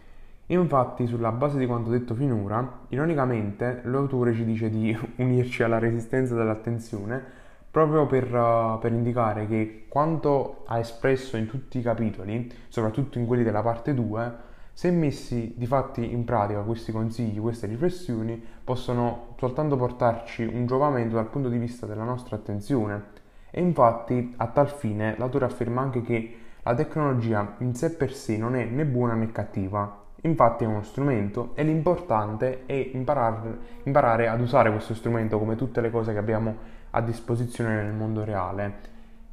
Infatti, 0.48 1.06
sulla 1.06 1.32
base 1.32 1.58
di 1.58 1.66
quanto 1.66 1.90
detto 1.90 2.14
finora, 2.14 2.80
ironicamente 2.88 3.80
l'autore 3.84 4.34
ci 4.34 4.44
dice 4.44 4.68
di 4.70 4.96
unirci 5.16 5.62
alla 5.62 5.78
resistenza 5.78 6.34
dell'attenzione 6.34 7.44
proprio 7.70 8.06
per, 8.06 8.32
uh, 8.32 8.78
per, 8.78 8.92
indicare 8.92 9.46
che 9.46 9.84
quanto 9.88 10.64
ha 10.66 10.78
espresso 10.78 11.36
in 11.36 11.46
tutti 11.46 11.78
i 11.78 11.82
capitoli, 11.82 12.50
soprattutto 12.68 13.18
in 13.18 13.26
quelli 13.26 13.42
della 13.42 13.60
parte 13.60 13.92
2, 13.92 14.32
se 14.72 14.90
messi 14.90 15.54
di 15.56 15.66
fatti 15.66 16.12
in 16.12 16.24
pratica 16.24 16.60
questi 16.60 16.92
consigli, 16.92 17.40
queste 17.40 17.66
riflessioni, 17.66 18.42
possono 18.62 19.34
soltanto 19.38 19.76
portarci 19.76 20.44
un 20.44 20.66
giovamento 20.66 21.16
dal 21.16 21.28
punto 21.28 21.48
di 21.48 21.58
vista 21.58 21.86
della 21.86 22.04
nostra 22.04 22.36
attenzione 22.36 23.15
e 23.56 23.60
infatti 23.62 24.34
a 24.36 24.48
tal 24.48 24.68
fine 24.68 25.14
l'autore 25.16 25.46
afferma 25.46 25.80
anche 25.80 26.02
che 26.02 26.36
la 26.62 26.74
tecnologia 26.74 27.54
in 27.60 27.74
sé 27.74 27.96
per 27.96 28.12
sé 28.12 28.36
non 28.36 28.54
è 28.54 28.66
né 28.66 28.84
buona 28.84 29.14
né 29.14 29.32
cattiva, 29.32 30.04
infatti 30.20 30.64
è 30.64 30.66
uno 30.66 30.82
strumento 30.82 31.52
e 31.54 31.62
l'importante 31.62 32.66
è 32.66 32.90
imparare, 32.92 33.58
imparare 33.84 34.28
ad 34.28 34.42
usare 34.42 34.70
questo 34.70 34.92
strumento 34.92 35.38
come 35.38 35.56
tutte 35.56 35.80
le 35.80 35.90
cose 35.90 36.12
che 36.12 36.18
abbiamo 36.18 36.54
a 36.90 37.00
disposizione 37.00 37.82
nel 37.82 37.94
mondo 37.94 38.24
reale. 38.24 38.74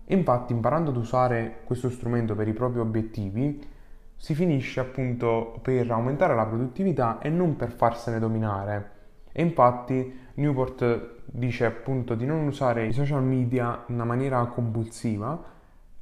Infatti 0.05 0.53
imparando 0.53 0.91
ad 0.91 0.95
usare 0.95 1.57
questo 1.65 1.89
strumento 1.89 2.33
per 2.33 2.47
i 2.47 2.53
propri 2.53 2.79
obiettivi 2.79 3.71
si 4.15 4.35
finisce 4.35 4.79
appunto 4.79 5.59
per 5.61 5.91
aumentare 5.91 6.33
la 6.33 6.45
produttività 6.45 7.19
e 7.19 7.27
non 7.27 7.57
per 7.57 7.71
farsene 7.71 8.19
dominare. 8.19 8.91
E 9.33 9.41
infatti 9.41 10.21
Newport 10.35 11.21
dice 11.25 11.65
appunto 11.65 12.15
di 12.15 12.25
non 12.25 12.45
usare 12.47 12.87
i 12.87 12.93
social 12.93 13.23
media 13.23 13.83
in 13.87 13.95
una 13.95 14.05
maniera 14.05 14.43
compulsiva 14.45 15.51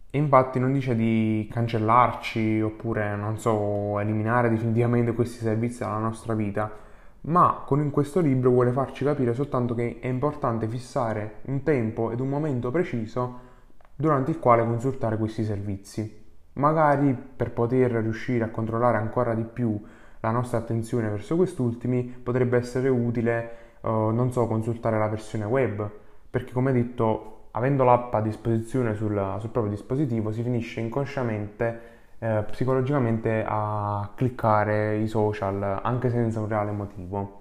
e 0.09 0.17
infatti 0.17 0.59
non 0.59 0.71
dice 0.71 0.95
di 0.95 1.47
cancellarci 1.51 2.61
oppure 2.61 3.15
non 3.15 3.37
so 3.37 3.99
eliminare 3.99 4.49
definitivamente 4.49 5.13
questi 5.13 5.39
servizi 5.39 5.79
dalla 5.79 5.97
nostra 5.97 6.33
vita 6.33 6.89
ma 7.21 7.63
con 7.65 7.91
questo 7.91 8.19
libro 8.19 8.49
vuole 8.49 8.71
farci 8.71 9.03
capire 9.03 9.33
soltanto 9.33 9.75
che 9.75 9.99
è 9.99 10.07
importante 10.07 10.67
fissare 10.67 11.41
un 11.43 11.61
tempo 11.61 12.09
ed 12.09 12.19
un 12.19 12.29
momento 12.29 12.71
preciso 12.71 13.49
durante 13.95 14.31
il 14.31 14.39
quale 14.39 14.65
consultare 14.65 15.17
questi 15.17 15.43
servizi. 15.43 16.19
Magari 16.53 17.13
per 17.13 17.51
poter 17.51 17.91
riuscire 17.91 18.43
a 18.43 18.49
controllare 18.49 18.97
ancora 18.97 19.35
di 19.35 19.43
più 19.43 19.79
la 20.19 20.31
nostra 20.31 20.57
attenzione 20.57 21.09
verso 21.09 21.35
quest'ultimi 21.35 22.03
potrebbe 22.03 22.57
essere 22.57 22.89
utile 22.89 23.60
uh, 23.81 24.09
non 24.09 24.31
so, 24.31 24.47
consultare 24.47 24.97
la 24.97 25.07
versione 25.07 25.45
web, 25.45 25.89
perché 26.29 26.51
come 26.53 26.71
detto, 26.71 27.47
avendo 27.51 27.83
l'app 27.83 28.13
a 28.13 28.21
disposizione 28.21 28.95
sul, 28.95 29.37
sul 29.39 29.49
proprio 29.49 29.73
dispositivo, 29.73 30.31
si 30.31 30.41
finisce 30.43 30.79
inconsciamente, 30.79 31.81
eh, 32.19 32.45
psicologicamente 32.49 33.43
a 33.45 34.11
cliccare 34.15 34.97
i 34.97 35.07
social 35.07 35.79
anche 35.81 36.09
senza 36.09 36.39
un 36.39 36.47
reale 36.47 36.71
motivo. 36.71 37.39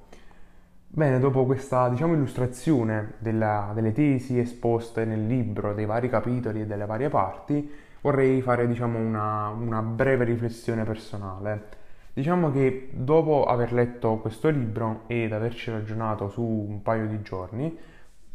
Bene, 0.92 1.20
dopo 1.20 1.44
questa 1.44 1.88
diciamo, 1.88 2.14
illustrazione 2.14 3.12
della, 3.18 3.70
delle 3.74 3.92
tesi 3.92 4.38
esposte 4.40 5.04
nel 5.04 5.24
libro, 5.26 5.72
dei 5.72 5.86
vari 5.86 6.08
capitoli 6.08 6.62
e 6.62 6.66
delle 6.66 6.86
varie 6.86 7.08
parti, 7.08 7.70
vorrei 8.00 8.40
fare 8.42 8.66
diciamo, 8.66 8.98
una, 8.98 9.48
una 9.48 9.82
breve 9.82 10.24
riflessione 10.24 10.82
personale. 10.82 11.78
Diciamo 12.12 12.50
che 12.50 12.88
dopo 12.92 13.44
aver 13.44 13.72
letto 13.72 14.18
questo 14.18 14.48
libro 14.48 15.04
ed 15.06 15.32
averci 15.32 15.70
ragionato 15.70 16.28
su 16.28 16.42
un 16.42 16.82
paio 16.82 17.06
di 17.06 17.22
giorni, 17.22 17.78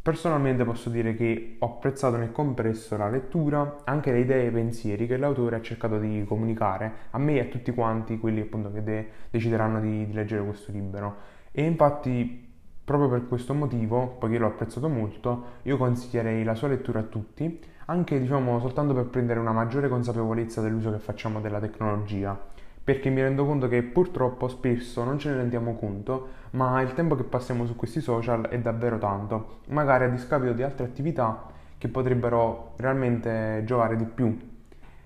personalmente 0.02 0.64
posso 0.64 0.90
dire 0.90 1.14
che 1.14 1.58
ho 1.60 1.66
apprezzato 1.66 2.16
nel 2.16 2.32
compresso 2.32 2.96
la 2.96 3.10
lettura, 3.10 3.82
anche 3.84 4.14
le 4.14 4.20
idee 4.20 4.44
e 4.44 4.48
i 4.48 4.52
pensieri 4.52 5.08
che 5.08 5.18
l'autore 5.18 5.58
ha 5.58 5.62
cercato 5.62 6.00
di 6.00 6.24
comunicare 6.26 6.94
a 7.10 7.18
me 7.18 7.36
e 7.36 7.40
a 7.42 7.46
tutti 7.46 7.74
quanti 7.74 8.18
quelli 8.18 8.40
appunto 8.40 8.72
che 8.72 8.82
de- 8.82 9.10
decideranno 9.30 9.82
di, 9.82 10.06
di 10.06 10.14
leggere 10.14 10.46
questo 10.46 10.72
libro. 10.72 11.16
E 11.52 11.64
infatti 11.66 12.48
proprio 12.86 13.10
per 13.10 13.28
questo 13.28 13.54
motivo, 13.54 14.16
poiché 14.20 14.38
l'ho 14.38 14.48
apprezzato 14.48 14.88
molto, 14.88 15.44
io 15.64 15.76
consiglierei 15.76 16.46
la 16.46 16.56
sua 16.56 16.70
lettura 16.70 17.00
a 17.00 17.04
tutti, 17.04 17.60
anche 17.88 18.20
diciamo 18.20 18.60
soltanto 18.60 18.94
per 18.94 19.08
prendere 19.08 19.40
una 19.40 19.52
maggiore 19.52 19.90
consapevolezza 19.90 20.62
dell'uso 20.62 20.92
che 20.92 21.00
facciamo 21.00 21.42
della 21.42 21.60
tecnologia 21.60 22.54
perché 22.86 23.10
mi 23.10 23.20
rendo 23.20 23.46
conto 23.46 23.68
che 23.68 23.82
purtroppo 23.82 24.48
spesso 24.48 25.04
non 25.04 25.18
ce 25.18 25.32
ne 25.32 25.38
rendiamo 25.38 25.74
conto, 25.74 26.28
ma 26.52 26.80
il 26.82 26.94
tempo 26.94 27.16
che 27.16 27.24
passiamo 27.24 27.66
su 27.66 27.76
questi 27.76 28.00
social 28.00 28.48
è 28.48 28.60
davvero 28.60 29.00
tanto, 29.00 29.62
magari 29.70 30.04
a 30.04 30.10
discapito 30.10 30.54
di 30.54 30.62
altre 30.62 30.86
attività 30.86 31.48
che 31.80 31.88
potrebbero 31.88 32.74
realmente 32.78 33.64
giovare 33.66 33.96
di 33.96 34.06
più. 34.06 34.38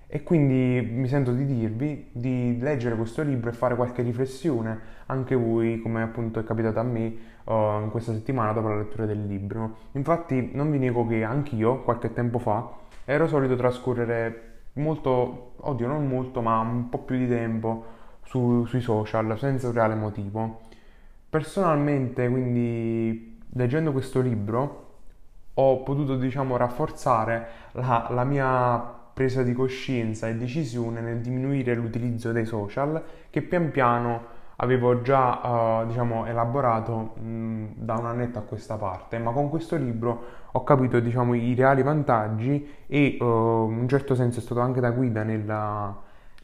E 0.08 0.24
quindi 0.24 0.86
mi 0.92 1.08
sento 1.08 1.32
di 1.32 1.46
dirvi 1.46 2.10
di 2.12 2.58
leggere 2.60 2.96
questo 2.96 3.22
libro 3.22 3.50
e 3.50 3.54
fare 3.54 3.76
qualche 3.76 4.02
riflessione, 4.02 4.78
anche 5.06 5.36
voi, 5.36 5.80
come 5.80 6.02
appunto 6.02 6.42
è 6.42 6.44
capitato 6.44 6.80
a 6.80 6.84
me 6.84 7.16
uh, 7.46 7.82
in 7.82 7.90
questa 7.92 8.12
settimana 8.12 8.52
dopo 8.52 8.68
la 8.68 8.78
lettura 8.78 9.06
del 9.06 9.26
libro. 9.26 9.78
Infatti 9.94 10.50
non 10.54 10.70
vi 10.70 10.80
nego 10.80 11.08
che 11.08 11.24
anch'io, 11.24 11.82
qualche 11.84 12.12
tempo 12.12 12.40
fa, 12.40 12.70
ero 13.06 13.26
solito 13.28 13.56
trascorrere 13.56 14.49
molto, 14.80 15.54
oddio 15.58 15.88
non 15.88 16.08
molto, 16.08 16.42
ma 16.42 16.60
un 16.60 16.90
po' 16.90 17.00
più 17.00 17.18
di 17.18 17.28
tempo 17.28 17.86
su, 18.24 18.66
sui 18.66 18.82
social 18.82 19.38
senza 19.38 19.68
un 19.68 19.74
reale 19.74 19.96
motivo. 19.96 20.62
Personalmente, 21.30 22.28
quindi, 22.30 23.40
leggendo 23.54 23.92
questo 23.92 24.22
libro, 24.22 24.88
ho 25.54 25.84
potuto, 25.84 26.16
diciamo, 26.16 26.58
rafforzare 26.58 27.48
la, 27.74 28.08
la 28.10 28.24
mia 28.24 28.98
presa 29.14 29.44
di 29.44 29.54
coscienza 29.54 30.28
e 30.28 30.36
decisione 30.36 31.02
nel 31.02 31.20
diminuire 31.20 31.76
l'utilizzo 31.76 32.32
dei 32.32 32.46
social 32.46 33.04
che 33.30 33.42
pian 33.42 33.70
piano 33.70 34.38
avevo 34.62 35.02
già 35.02 35.82
uh, 35.82 35.88
diciamo, 35.88 36.26
elaborato 36.26 37.14
mh, 37.20 37.66
da 37.76 37.96
un 37.96 38.06
annetto 38.06 38.40
a 38.40 38.42
questa 38.42 38.76
parte, 38.76 39.18
ma 39.18 39.32
con 39.32 39.50
questo 39.50 39.76
libro 39.76 40.24
ho 40.52 40.64
capito 40.64 41.00
diciamo, 41.00 41.34
i 41.34 41.54
reali 41.54 41.82
vantaggi 41.82 42.68
e 42.88 43.18
uh, 43.20 43.24
in 43.24 43.78
un 43.80 43.88
certo 43.88 44.16
senso 44.16 44.40
è 44.40 44.42
stato 44.42 44.60
anche 44.60 44.82
da 44.82 44.92
guida 44.92 45.24
nella, 45.24 45.96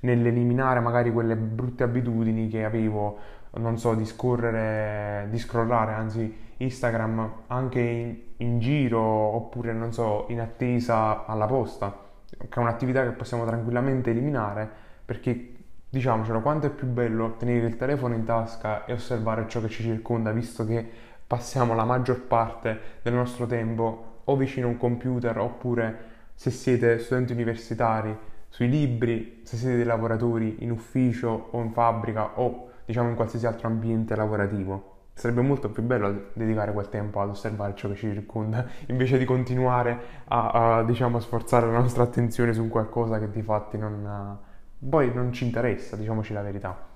nell'eliminare 0.02 0.80
magari 0.80 1.12
quelle 1.12 1.36
brutte 1.36 1.84
abitudini 1.84 2.48
che 2.48 2.64
avevo, 2.64 3.18
non 3.56 3.78
so, 3.78 3.94
di 3.96 4.06
scorrere, 4.06 5.28
di 5.30 5.38
scrollare, 5.38 5.94
anzi 5.94 6.44
Instagram 6.58 7.32
anche 7.48 7.80
in, 7.82 8.18
in 8.38 8.60
giro 8.60 9.02
oppure 9.02 9.74
non 9.74 9.92
so, 9.92 10.26
in 10.30 10.40
attesa 10.40 11.26
alla 11.26 11.48
posta, 11.48 11.94
che 12.30 12.48
è 12.50 12.60
un'attività 12.60 13.04
che 13.04 13.12
possiamo 13.12 13.46
tranquillamente 13.46 14.12
eliminare 14.12 14.84
perché 15.04 15.55
diciamocelo, 15.96 16.42
quanto 16.42 16.68
è 16.68 16.70
più 16.70 16.88
bello 16.88 17.36
tenere 17.38 17.68
il 17.68 17.78
telefono 17.78 18.16
in 18.16 18.26
tasca 18.26 18.84
e 18.84 18.92
osservare 18.92 19.48
ciò 19.48 19.62
che 19.62 19.70
ci 19.70 19.82
circonda, 19.82 20.32
visto 20.34 20.66
che 20.66 20.86
passiamo 21.26 21.74
la 21.74 21.86
maggior 21.86 22.20
parte 22.22 22.80
del 23.02 23.14
nostro 23.14 23.46
tempo 23.46 24.22
o 24.26 24.36
vicino 24.36 24.68
a 24.68 24.72
un 24.72 24.78
computer 24.78 25.38
oppure 25.38 26.14
se 26.34 26.52
siete 26.52 27.00
studenti 27.00 27.32
universitari 27.32 28.16
sui 28.50 28.70
libri, 28.70 29.40
se 29.44 29.56
siete 29.56 29.78
dei 29.78 29.86
lavoratori 29.86 30.58
in 30.60 30.72
ufficio 30.72 31.48
o 31.52 31.62
in 31.62 31.72
fabbrica 31.72 32.40
o 32.40 32.72
diciamo 32.84 33.08
in 33.08 33.16
qualsiasi 33.16 33.46
altro 33.46 33.70
ambiente 33.70 34.16
lavorativo. 34.18 34.94
Sarebbe 35.14 35.42
molto 35.42 35.70
più 35.70 35.82
bello 35.82 36.32
dedicare 36.34 36.74
quel 36.74 36.90
tempo 36.90 37.22
ad 37.22 37.30
osservare 37.30 37.74
ciò 37.74 37.88
che 37.88 37.96
ci 37.96 38.12
circonda, 38.12 38.66
invece 38.88 39.18
di 39.18 39.24
continuare 39.24 39.98
a, 40.26 40.80
a 40.80 40.84
diciamo, 40.84 41.22
sforzare 41.22 41.72
la 41.72 41.80
nostra 41.80 42.04
attenzione 42.04 42.52
su 42.52 42.68
qualcosa 42.68 43.18
che 43.18 43.30
di 43.30 43.42
fatti 43.42 43.78
non, 43.78 44.38
poi 44.78 45.14
non 45.14 45.32
ci 45.32 45.46
interessa, 45.46 45.96
diciamoci 45.96 46.34
la 46.34 46.42
verità. 46.42 46.94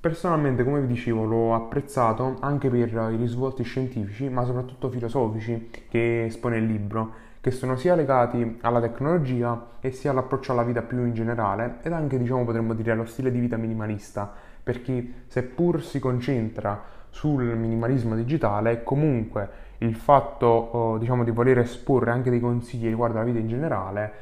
Personalmente, 0.00 0.62
come 0.62 0.80
vi 0.80 0.86
dicevo, 0.86 1.24
l'ho 1.24 1.54
apprezzato 1.54 2.36
anche 2.40 2.70
per 2.70 2.78
i 2.78 3.16
risvolti 3.16 3.64
scientifici, 3.64 4.28
ma 4.28 4.44
soprattutto 4.44 4.88
filosofici 4.88 5.70
che 5.88 6.26
espone 6.26 6.58
il 6.58 6.66
libro, 6.66 7.26
che 7.40 7.50
sono 7.50 7.76
sia 7.76 7.96
legati 7.96 8.58
alla 8.60 8.80
tecnologia 8.80 9.70
e 9.80 9.90
sia 9.90 10.12
all'approccio 10.12 10.52
alla 10.52 10.62
vita 10.62 10.82
più 10.82 11.04
in 11.04 11.14
generale 11.14 11.78
ed 11.82 11.92
anche, 11.92 12.16
diciamo, 12.16 12.44
potremmo 12.44 12.74
dire 12.74 12.92
allo 12.92 13.06
stile 13.06 13.32
di 13.32 13.40
vita 13.40 13.56
minimalista, 13.56 14.32
perché 14.62 15.24
seppur 15.26 15.82
si 15.82 15.98
concentra 15.98 16.80
sul 17.10 17.42
minimalismo 17.42 18.14
digitale, 18.14 18.84
comunque 18.84 19.48
il 19.78 19.96
fatto, 19.96 20.96
diciamo, 21.00 21.24
di 21.24 21.32
voler 21.32 21.58
esporre 21.58 22.12
anche 22.12 22.30
dei 22.30 22.40
consigli 22.40 22.86
riguardo 22.86 23.16
alla 23.16 23.26
vita 23.26 23.40
in 23.40 23.48
generale 23.48 24.12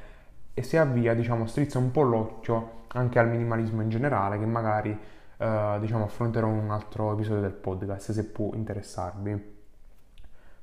e 0.59 0.63
si 0.63 0.79
avvia, 0.79 1.13
diciamo, 1.13 1.45
strizza 1.45 1.77
un 1.79 1.91
po' 1.91 2.01
l'occhio 2.01 2.85
anche 2.89 3.19
al 3.19 3.29
minimalismo 3.29 3.83
in 3.83 3.91
generale, 3.91 4.39
che 4.39 4.47
magari 4.47 4.99
eh, 5.37 5.77
diciamo, 5.79 6.05
affronterò 6.05 6.49
in 6.49 6.57
un 6.57 6.71
altro 6.71 7.13
episodio 7.13 7.43
del 7.43 7.53
podcast 7.53 8.13
se 8.13 8.25
può 8.25 8.53
interessarvi. 8.55 9.55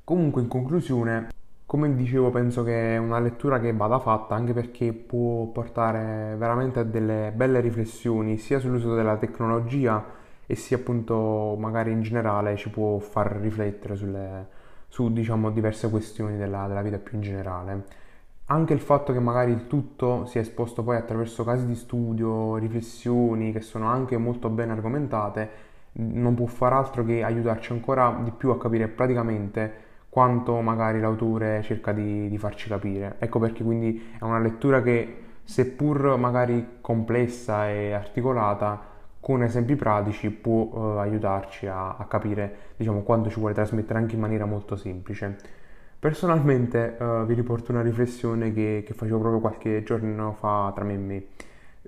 Comunque, 0.04 0.42
in 0.42 0.48
conclusione, 0.48 1.28
come 1.68 1.94
dicevo, 1.94 2.32
penso 2.32 2.64
che 2.64 2.96
è 2.96 2.98
una 2.98 3.20
lettura 3.20 3.60
che 3.60 3.72
vada 3.72 4.00
fatta 4.00 4.34
anche 4.34 4.54
perché 4.54 4.94
può 4.94 5.46
portare 5.46 6.34
veramente 6.40 6.80
a 6.80 6.84
delle 6.84 7.32
belle 7.36 7.60
riflessioni 7.60 8.40
sia 8.40 8.58
sull'uso 8.58 8.96
della 8.96 9.18
tecnologia 9.18 10.04
e 10.48 10.56
sia 10.56 10.78
appunto 10.78 11.56
magari 11.60 11.92
in 11.92 12.02
generale 12.02 12.56
ci 12.56 12.72
può 12.72 12.98
far 12.98 13.34
riflettere 13.34 13.96
sulle, 13.96 14.48
su 14.88 15.14
diciamo 15.14 15.52
diverse 15.52 15.88
questioni 15.92 16.36
della, 16.36 16.66
della 16.66 16.82
vita 16.82 16.98
più 16.98 17.16
in 17.18 17.22
generale 17.22 18.02
anche 18.46 18.74
il 18.74 18.80
fatto 18.80 19.14
che 19.14 19.20
magari 19.20 19.52
il 19.52 19.68
tutto 19.68 20.26
sia 20.26 20.42
esposto 20.42 20.84
poi 20.84 20.98
attraverso 20.98 21.44
casi 21.44 21.66
di 21.66 21.76
studio, 21.76 22.58
riflessioni 22.58 23.52
che 23.52 23.62
sono 23.62 23.88
anche 23.88 24.18
molto 24.18 24.50
ben 24.50 24.70
argomentate, 24.70 25.50
non 25.94 26.34
può 26.34 26.46
far 26.48 26.74
altro 26.74 27.06
che 27.06 27.24
aiutarci 27.24 27.72
ancora 27.72 28.20
di 28.24 28.32
più 28.32 28.50
a 28.50 28.58
capire 28.58 28.88
praticamente 28.88 29.82
quanto 30.10 30.60
magari 30.62 31.00
l'autore 31.00 31.62
cerca 31.64 31.92
di, 31.92 32.30
di 32.30 32.38
farci 32.38 32.68
capire. 32.68 33.16
Ecco 33.20 33.40
perché 33.40 33.64
quindi 33.64 34.14
è 34.20 34.24
una 34.24 34.40
lettura 34.40 34.82
che 34.82 35.22
seppur 35.44 36.18
magari 36.18 36.78
complessa 36.82 37.70
e 37.70 37.94
articolata, 37.94 38.92
con 39.20 39.42
esempi 39.42 39.76
pratici 39.76 40.30
può 40.30 40.96
eh, 40.98 41.00
aiutarci 41.00 41.68
a, 41.68 41.96
a 41.96 42.06
capire 42.06 42.74
diciamo, 42.76 43.02
quanto 43.04 43.30
ci 43.30 43.40
vuole 43.40 43.54
trasmettere 43.54 43.98
anche 44.00 44.16
in 44.16 44.22
maniera 44.22 44.46
molto 44.46 44.76
semplice. 44.76 45.62
Personalmente 46.04 46.98
uh, 47.00 47.26
vi 47.26 47.34
riporto 47.34 47.72
una 47.72 47.82
riflessione 47.82 48.52
che, 48.52 48.84
che, 48.86 48.94
facevo 48.94 49.20
proprio 49.20 49.40
qualche 49.40 49.84
giorno 49.84 50.34
fa 50.34 50.70
tra 50.76 50.84
me 50.84 50.96
e 50.96 50.98
me. 50.98 51.26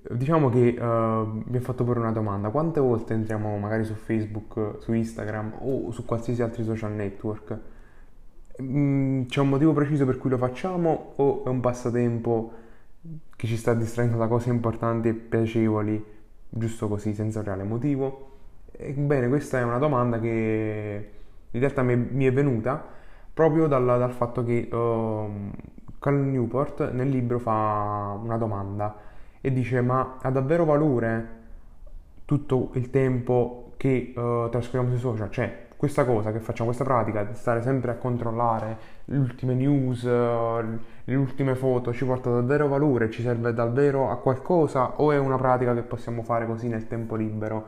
Diciamo 0.10 0.48
che 0.48 0.74
uh, 0.80 1.44
mi 1.46 1.58
ha 1.58 1.60
fatto 1.60 1.84
porre 1.84 2.00
una 2.00 2.14
domanda, 2.14 2.48
quante 2.48 2.80
volte 2.80 3.14
entriamo 3.14 3.58
magari 3.58 3.84
su 3.84 3.94
Facebook, 3.94 4.78
su 4.80 4.94
Instagram 4.94 5.56
o 5.60 5.92
su 5.92 6.06
qualsiasi 6.06 6.42
altro 6.42 6.64
social 6.64 6.94
network? 6.94 7.60
Mm, 8.62 9.24
c'è 9.24 9.42
un 9.42 9.50
motivo 9.50 9.74
preciso 9.74 10.06
per 10.06 10.18
cui 10.18 10.30
lo 10.30 10.38
facciamo 10.38 11.12
o 11.18 11.44
è 11.44 11.50
un 11.50 11.60
passatempo 11.60 12.54
che 13.36 13.48
ci 13.48 13.58
sta 13.58 13.74
distraendo 13.74 14.16
da 14.16 14.28
cose 14.28 14.50
importanti 14.50 15.10
e 15.10 15.14
piacevoli, 15.14 16.02
giusto 16.48 16.88
così, 16.88 17.14
senza 17.14 17.40
un 17.40 17.46
reale 17.46 17.64
motivo? 17.64 18.38
Ebbene, 18.72 19.28
questa 19.28 19.60
è 19.60 19.64
una 19.64 19.78
domanda 19.78 20.22
che 20.22 21.10
in 21.52 21.60
realtà 21.60 21.84
mi 21.84 22.24
è 22.24 22.32
venuta 22.32 23.04
proprio 23.36 23.68
dal, 23.68 23.86
dal 23.86 24.14
fatto 24.14 24.46
che 24.46 24.70
uh, 24.72 25.52
Cal 26.00 26.16
Newport 26.16 26.92
nel 26.92 27.10
libro 27.10 27.38
fa 27.38 28.18
una 28.24 28.38
domanda 28.38 28.96
e 29.42 29.52
dice 29.52 29.82
ma 29.82 30.18
ha 30.22 30.30
davvero 30.32 30.64
valore 30.64 31.44
tutto 32.24 32.70
il 32.76 32.90
tempo 32.90 33.74
che 33.76 34.14
uh, 34.16 34.48
trascorriamo 34.50 34.90
sui 34.90 35.00
social? 35.00 35.30
Cioè 35.30 35.68
questa 35.76 36.06
cosa 36.06 36.32
che 36.32 36.40
facciamo, 36.40 36.70
questa 36.70 36.86
pratica 36.86 37.26
di 37.26 37.36
stare 37.36 37.62
sempre 37.62 37.92
a 37.92 37.96
controllare 37.96 38.78
le 39.04 39.18
ultime 39.18 39.54
news, 39.54 40.04
uh, 40.04 40.80
le 41.04 41.16
ultime 41.16 41.56
foto, 41.56 41.92
ci 41.92 42.06
porta 42.06 42.30
davvero 42.30 42.70
valore? 42.70 43.12
Ci 43.12 43.22
serve 43.22 43.54
davvero 43.54 44.10
a 44.10 44.16
qualcosa? 44.16 45.02
O 45.02 45.12
è 45.12 45.18
una 45.18 45.36
pratica 45.38 45.74
che 45.74 45.82
possiamo 45.82 46.24
fare 46.24 46.46
così 46.46 46.70
nel 46.70 46.88
tempo 46.88 47.16
libero? 47.16 47.68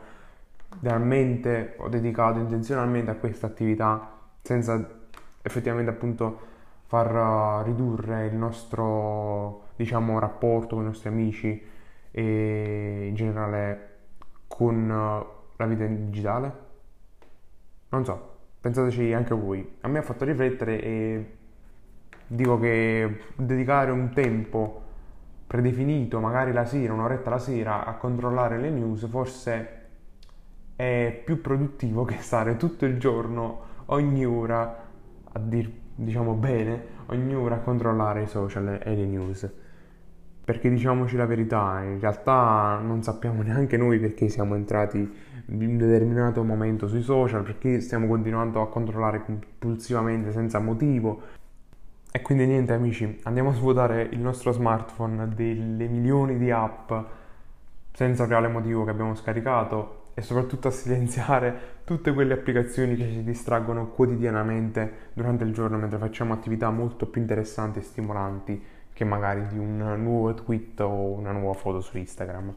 Realmente 0.80 1.75
ho 1.80 1.89
dedicato 1.89 2.39
intenzionalmente 2.39 3.12
a 3.12 3.15
questa 3.15 3.47
attività 3.47 4.12
senza 4.41 4.96
effettivamente 5.47 5.91
appunto 5.91 6.39
far 6.86 7.65
ridurre 7.65 8.27
il 8.27 8.36
nostro 8.36 9.63
diciamo 9.75 10.19
rapporto 10.19 10.75
con 10.75 10.83
i 10.83 10.88
nostri 10.88 11.10
amici 11.10 11.62
e 12.12 13.05
in 13.07 13.15
generale 13.15 13.95
con 14.47 14.88
la 14.88 15.65
vita 15.65 15.86
digitale? 15.86 16.65
Non 17.89 18.05
so, 18.05 18.36
pensateci 18.60 19.13
anche 19.13 19.33
voi. 19.33 19.77
A 19.81 19.88
me 19.88 19.99
ha 19.99 20.01
fatto 20.01 20.25
riflettere 20.25 20.81
e 20.81 21.31
dico 22.27 22.60
che 22.60 23.21
dedicare 23.36 23.91
un 23.91 24.12
tempo 24.13 24.81
predefinito, 25.47 26.19
magari 26.19 26.51
la 26.51 26.65
sera, 26.65 26.93
un'oretta 26.93 27.29
la 27.29 27.39
sera, 27.39 27.86
a 27.86 27.93
controllare 27.95 28.57
le 28.57 28.69
news, 28.69 29.07
forse 29.07 29.86
è 30.75 31.21
più 31.23 31.41
produttivo 31.41 32.03
che 32.05 32.17
stare 32.19 32.57
tutto 32.57 32.86
il 32.86 32.99
giorno, 32.99 33.62
ogni 33.86 34.25
ora, 34.25 34.86
a 35.38 35.39
dir 35.39 35.71
diciamo 35.95 36.34
bene, 36.34 36.95
ora 37.36 37.56
a 37.56 37.60
controllare 37.60 38.23
i 38.23 38.28
social 38.28 38.80
e 38.84 38.95
le 38.95 39.06
news. 39.06 39.50
Perché 40.43 40.69
diciamoci 40.69 41.15
la 41.15 41.26
verità, 41.26 41.82
in 41.84 42.00
realtà 42.00 42.80
non 42.82 43.04
sappiamo 43.04 43.41
neanche 43.43 43.78
noi 43.78 44.00
perché 44.00 44.30
siamo 44.30 44.56
entrati 44.56 44.97
in 45.50 45.62
un 45.62 45.78
determinato 45.78 46.43
momento 46.43 46.88
sui 46.88 47.02
social, 47.02 47.43
perché 47.43 47.80
stiamo 47.80 48.08
continuando 48.08 48.62
a 48.62 48.69
controllare 48.69 49.23
compulsivamente 49.23 50.32
senza 50.32 50.60
motivo. 50.60 51.36
E 52.12 52.21
quindi 52.21 52.45
niente 52.45 52.73
amici, 52.73 53.19
andiamo 53.23 53.50
a 53.50 53.54
svuotare 53.54 54.02
il 54.12 54.19
nostro 54.19 54.52
smartphone 54.52 55.28
delle 55.36 55.88
milioni 55.88 56.38
di 56.38 56.50
app 56.50 56.91
senza 57.91 58.26
reale 58.26 58.47
motivo 58.47 58.84
che 58.86 58.89
abbiamo 58.89 59.13
scaricato 59.13 60.07
e 60.17 60.23
soprattutto 60.23 60.67
a 60.67 60.71
silenziare 60.71 61.75
tutte 61.84 62.12
quelle 62.12 62.34
applicazioni 62.34 62.95
che 62.95 63.08
ci 63.08 63.23
distraggono 63.23 63.89
quotidianamente 63.89 65.12
durante 65.13 65.43
il 65.43 65.53
giorno 65.53 65.77
mentre 65.77 65.99
facciamo 65.99 66.34
attività 66.34 66.71
molto 66.71 67.06
più 67.06 67.21
interessanti 67.21 67.77
e 67.77 67.84
stimolanti 67.84 68.63
che 68.93 69.06
magari 69.06 69.45
di 69.45 69.60
un 69.60 69.77
nuovo 70.01 70.34
tweet 70.34 70.80
o 70.80 71.12
una 71.12 71.32
nuova 71.32 71.53
foto 71.53 71.82
su 71.82 71.99
Instagram. 71.99 72.51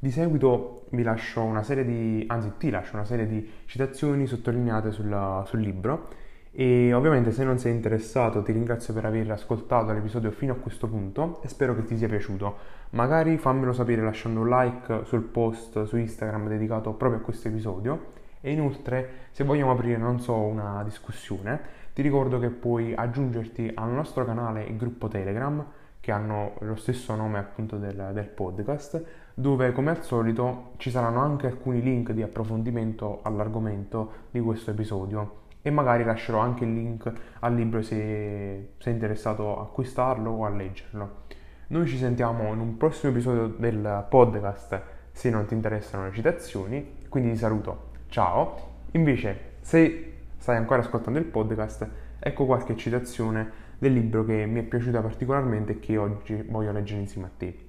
Di 0.00 0.10
seguito 0.10 0.86
vi 0.90 1.04
lascio 1.04 1.44
una 1.44 1.62
serie 1.62 1.84
di, 1.84 2.24
anzi 2.26 2.54
ti 2.58 2.70
lascio 2.70 2.96
una 2.96 3.04
serie 3.04 3.28
di 3.28 3.48
citazioni 3.66 4.26
sottolineate 4.26 4.90
sul, 4.90 5.44
sul 5.46 5.60
libro 5.60 6.08
e 6.50 6.92
ovviamente 6.92 7.30
se 7.30 7.44
non 7.44 7.60
sei 7.60 7.72
interessato 7.72 8.42
ti 8.42 8.50
ringrazio 8.50 8.92
per 8.92 9.04
aver 9.04 9.30
ascoltato 9.30 9.92
l'episodio 9.92 10.32
fino 10.32 10.54
a 10.54 10.56
questo 10.56 10.88
punto 10.88 11.40
e 11.44 11.46
spero 11.46 11.76
che 11.76 11.84
ti 11.84 11.96
sia 11.96 12.08
piaciuto. 12.08 12.56
Magari 12.90 13.36
fammelo 13.36 13.72
sapere 13.72 14.02
lasciando 14.02 14.40
un 14.40 14.48
like 14.48 15.04
sul 15.04 15.22
post 15.22 15.84
su 15.84 15.96
Instagram 15.96 16.48
dedicato 16.48 16.92
proprio 16.92 17.20
a 17.20 17.22
questo 17.22 17.48
episodio 17.48 18.12
e 18.40 18.52
inoltre 18.52 19.28
se 19.32 19.42
vogliamo 19.42 19.72
aprire 19.72 19.96
non 19.96 20.20
so 20.20 20.36
una 20.36 20.82
discussione 20.84 21.60
ti 21.92 22.02
ricordo 22.02 22.38
che 22.38 22.50
puoi 22.50 22.94
aggiungerti 22.94 23.72
al 23.74 23.90
nostro 23.90 24.24
canale 24.24 24.66
e 24.66 24.76
gruppo 24.76 25.08
Telegram 25.08 25.64
che 25.98 26.12
hanno 26.12 26.52
lo 26.60 26.76
stesso 26.76 27.16
nome 27.16 27.38
appunto 27.38 27.78
del, 27.78 28.10
del 28.12 28.28
podcast, 28.28 29.02
dove 29.34 29.72
come 29.72 29.90
al 29.90 30.04
solito 30.04 30.74
ci 30.76 30.90
saranno 30.90 31.20
anche 31.20 31.48
alcuni 31.48 31.82
link 31.82 32.12
di 32.12 32.22
approfondimento 32.22 33.20
all'argomento 33.22 34.12
di 34.30 34.38
questo 34.40 34.70
episodio 34.70 35.44
e 35.62 35.70
magari 35.70 36.04
lascerò 36.04 36.38
anche 36.38 36.62
il 36.62 36.74
link 36.74 37.12
al 37.40 37.54
libro 37.54 37.82
se 37.82 38.74
sei 38.78 38.92
interessato 38.92 39.58
a 39.58 39.62
acquistarlo 39.62 40.30
o 40.30 40.44
a 40.44 40.50
leggerlo. 40.50 41.24
Noi 41.68 41.88
ci 41.88 41.98
sentiamo 41.98 42.52
in 42.52 42.60
un 42.60 42.76
prossimo 42.76 43.10
episodio 43.10 43.48
del 43.48 44.06
podcast 44.08 44.80
se 45.10 45.30
non 45.30 45.46
ti 45.46 45.54
interessano 45.54 46.04
le 46.04 46.12
citazioni, 46.12 46.98
quindi 47.08 47.32
ti 47.32 47.36
saluto, 47.36 47.90
ciao. 48.06 48.84
Invece, 48.92 49.54
se 49.62 50.12
stai 50.36 50.58
ancora 50.58 50.82
ascoltando 50.82 51.18
il 51.18 51.24
podcast, 51.24 51.88
ecco 52.20 52.46
qualche 52.46 52.76
citazione 52.76 53.50
del 53.78 53.94
libro 53.94 54.24
che 54.24 54.46
mi 54.46 54.60
è 54.60 54.62
piaciuta 54.62 55.00
particolarmente 55.00 55.72
e 55.72 55.80
che 55.80 55.96
oggi 55.96 56.40
voglio 56.48 56.70
leggere 56.70 57.00
insieme 57.00 57.26
a 57.26 57.30
te. 57.36 57.65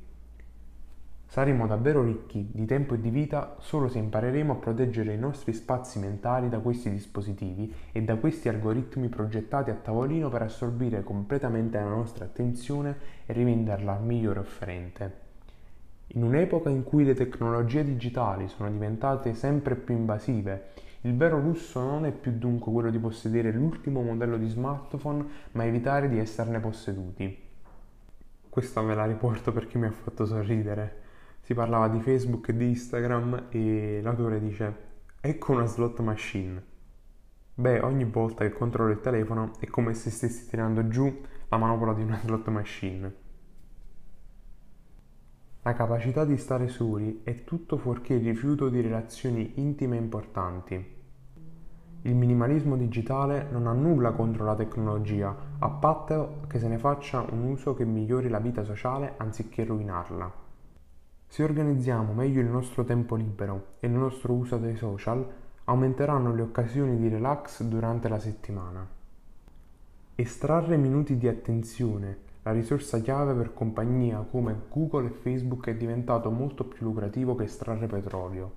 Saremo 1.29 1.67
davvero 1.67 2.03
ricchi 2.03 2.49
di 2.53 2.65
tempo 2.65 2.93
e 2.93 3.01
di 3.01 3.09
vita 3.09 3.57
solo 3.59 3.89
se 3.89 3.99
impareremo 3.99 4.53
a 4.53 4.55
proteggere 4.55 5.13
i 5.13 5.19
nostri 5.19 5.51
spazi 5.51 5.99
mentali 5.99 6.47
da 6.47 6.59
questi 6.59 6.89
dispositivi 6.89 7.71
e 7.91 8.01
da 8.01 8.15
questi 8.15 8.47
algoritmi 8.47 9.09
progettati 9.09 9.69
a 9.69 9.75
tavolino 9.75 10.29
per 10.29 10.43
assorbire 10.43 11.03
completamente 11.03 11.77
la 11.77 11.89
nostra 11.89 12.23
attenzione 12.23 12.95
e 13.25 13.33
rivenderla 13.33 13.97
al 13.97 14.03
migliore 14.03 14.39
offerente. 14.39 15.25
In 16.11 16.23
un'epoca 16.23 16.69
in 16.69 16.83
cui 16.83 17.03
le 17.03 17.13
tecnologie 17.13 17.83
digitali 17.83 18.47
sono 18.47 18.71
diventate 18.71 19.33
sempre 19.33 19.75
più 19.75 19.95
invasive, 19.95 20.69
il 21.01 21.15
vero 21.17 21.39
lusso 21.39 21.81
non 21.81 22.05
è 22.05 22.11
più 22.13 22.31
dunque 22.31 22.71
quello 22.71 22.89
di 22.89 22.99
possedere 22.99 23.51
l'ultimo 23.51 24.01
modello 24.01 24.37
di 24.37 24.47
smartphone, 24.47 25.25
ma 25.51 25.65
evitare 25.65 26.07
di 26.07 26.19
esserne 26.19 26.61
posseduti. 26.61 27.37
Questa 28.49 28.81
me 28.81 28.95
la 28.95 29.05
riporto 29.05 29.51
perché 29.51 29.77
mi 29.77 29.87
ha 29.87 29.91
fatto 29.91 30.25
sorridere 30.25 31.05
si 31.47 31.53
parlava 31.53 31.87
di 31.87 32.01
Facebook 32.01 32.49
e 32.49 32.57
di 32.57 32.65
Instagram 32.65 33.45
e 33.47 34.01
l'autore 34.03 34.41
dice 34.41 34.75
ecco 35.21 35.53
una 35.53 35.65
slot 35.65 36.01
machine. 36.01 36.61
Beh, 37.53 37.79
ogni 37.79 38.03
volta 38.03 38.43
che 38.43 38.51
controllo 38.51 38.91
il 38.91 38.99
telefono 38.99 39.53
è 39.61 39.65
come 39.67 39.93
se 39.93 40.09
stessi 40.09 40.45
tirando 40.49 40.89
giù 40.89 41.21
la 41.47 41.55
manopola 41.55 41.93
di 41.93 42.01
una 42.03 42.19
slot 42.21 42.49
machine. 42.49 43.15
La 45.61 45.71
capacità 45.71 46.25
di 46.25 46.35
stare 46.35 46.67
soli 46.67 47.21
è 47.23 47.45
tutto 47.45 47.77
fuorché 47.77 48.15
il 48.15 48.25
rifiuto 48.25 48.67
di 48.67 48.81
relazioni 48.81 49.53
intime 49.55 49.95
e 49.95 50.01
importanti. 50.01 50.95
Il 52.01 52.15
minimalismo 52.15 52.75
digitale 52.75 53.47
non 53.51 53.67
ha 53.67 53.71
nulla 53.71 54.11
contro 54.11 54.43
la 54.43 54.55
tecnologia, 54.55 55.33
a 55.59 55.69
patto 55.69 56.41
che 56.49 56.59
se 56.59 56.67
ne 56.67 56.77
faccia 56.77 57.21
un 57.21 57.43
uso 57.43 57.73
che 57.73 57.85
migliori 57.85 58.27
la 58.27 58.39
vita 58.39 58.65
sociale 58.65 59.13
anziché 59.15 59.63
rovinarla. 59.63 60.46
Se 61.27 61.43
organizziamo 61.43 62.13
meglio 62.13 62.41
il 62.41 62.47
nostro 62.47 62.83
tempo 62.83 63.15
libero 63.15 63.75
e 63.79 63.87
il 63.87 63.93
nostro 63.93 64.33
uso 64.33 64.57
dei 64.57 64.75
social, 64.75 65.25
aumenteranno 65.65 66.33
le 66.33 66.41
occasioni 66.41 66.97
di 66.97 67.09
relax 67.09 67.61
durante 67.63 68.07
la 68.07 68.19
settimana. 68.19 68.87
Estrarre 70.15 70.77
minuti 70.77 71.17
di 71.17 71.27
attenzione, 71.27 72.17
la 72.43 72.51
risorsa 72.53 73.01
chiave 73.01 73.33
per 73.33 73.53
compagnia 73.53 74.25
come 74.31 74.55
Google 74.69 75.07
e 75.07 75.11
Facebook 75.11 75.67
è 75.67 75.75
diventato 75.75 76.31
molto 76.31 76.63
più 76.63 76.85
lucrativo 76.85 77.35
che 77.35 77.43
estrarre 77.43 77.87
petrolio. 77.87 78.51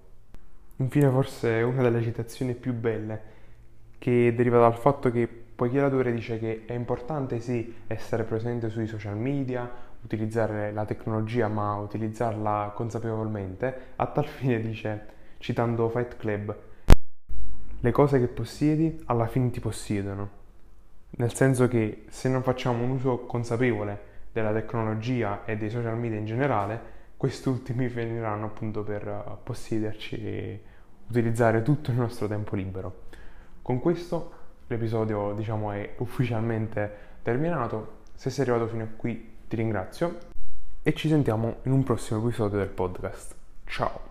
Infine 0.77 1.11
forse 1.11 1.61
una 1.63 1.83
delle 1.83 2.01
citazioni 2.01 2.55
più 2.55 2.73
belle 2.73 3.39
che 3.99 4.33
deriva 4.35 4.61
dal 4.61 4.79
fatto 4.79 5.11
che 5.11 5.29
poiché 5.29 5.79
l'autore 5.79 6.13
dice 6.13 6.39
che 6.39 6.63
è 6.65 6.73
importante 6.73 7.41
sì 7.41 7.75
essere 7.87 8.23
presente 8.23 8.71
sui 8.71 8.87
social 8.87 9.17
media, 9.17 9.71
utilizzare 10.03 10.73
la 10.73 10.85
tecnologia 10.85 11.49
ma 11.49 11.77
utilizzarla 11.77 12.73
consapevolmente, 12.75 13.93
a 13.97 14.07
tal 14.07 14.27
fine 14.29 14.61
dice, 14.61 15.07
citando 15.39 15.89
Fight 15.89 16.17
Club, 16.17 16.57
le 17.83 17.91
cose 17.93 18.19
che 18.19 18.29
possiedi 18.29 19.03
alla 19.07 19.27
fine 19.27 19.51
ti 19.51 19.61
possiedono. 19.61 20.39
Nel 21.13 21.35
senso 21.35 21.67
che 21.67 22.05
se 22.09 22.29
non 22.29 22.43
facciamo 22.43 22.85
un 22.85 22.91
uso 22.91 23.21
consapevole 23.21 24.09
della 24.33 24.53
tecnologia 24.53 25.45
e 25.45 25.57
dei 25.57 25.71
social 25.71 25.99
media 25.99 26.19
in 26.19 26.27
generale, 26.27 26.99
quest'ultimi 27.17 27.89
finiranno 27.89 28.47
appunto 28.47 28.83
per 28.83 29.39
possederci 29.43 30.17
e 30.17 30.63
utilizzare 31.09 31.63
tutto 31.63 31.91
il 31.91 31.97
nostro 31.97 32.29
tempo 32.29 32.55
libero. 32.55 33.09
Con 33.63 33.81
questo 33.81 34.33
l'episodio 34.69 35.33
diciamo 35.35 35.73
è 35.73 35.95
ufficialmente 35.99 37.09
terminato. 37.23 37.99
Se 38.15 38.31
sei 38.31 38.47
arrivato 38.47 38.71
fino 38.71 38.85
a 38.85 38.89
qui 38.97 39.30
ti 39.51 39.57
ringrazio 39.57 40.17
e 40.81 40.95
ci 40.95 41.09
sentiamo 41.09 41.57
in 41.65 41.73
un 41.73 41.83
prossimo 41.83 42.25
episodio 42.25 42.59
del 42.59 42.69
podcast. 42.69 43.35
Ciao! 43.67 44.10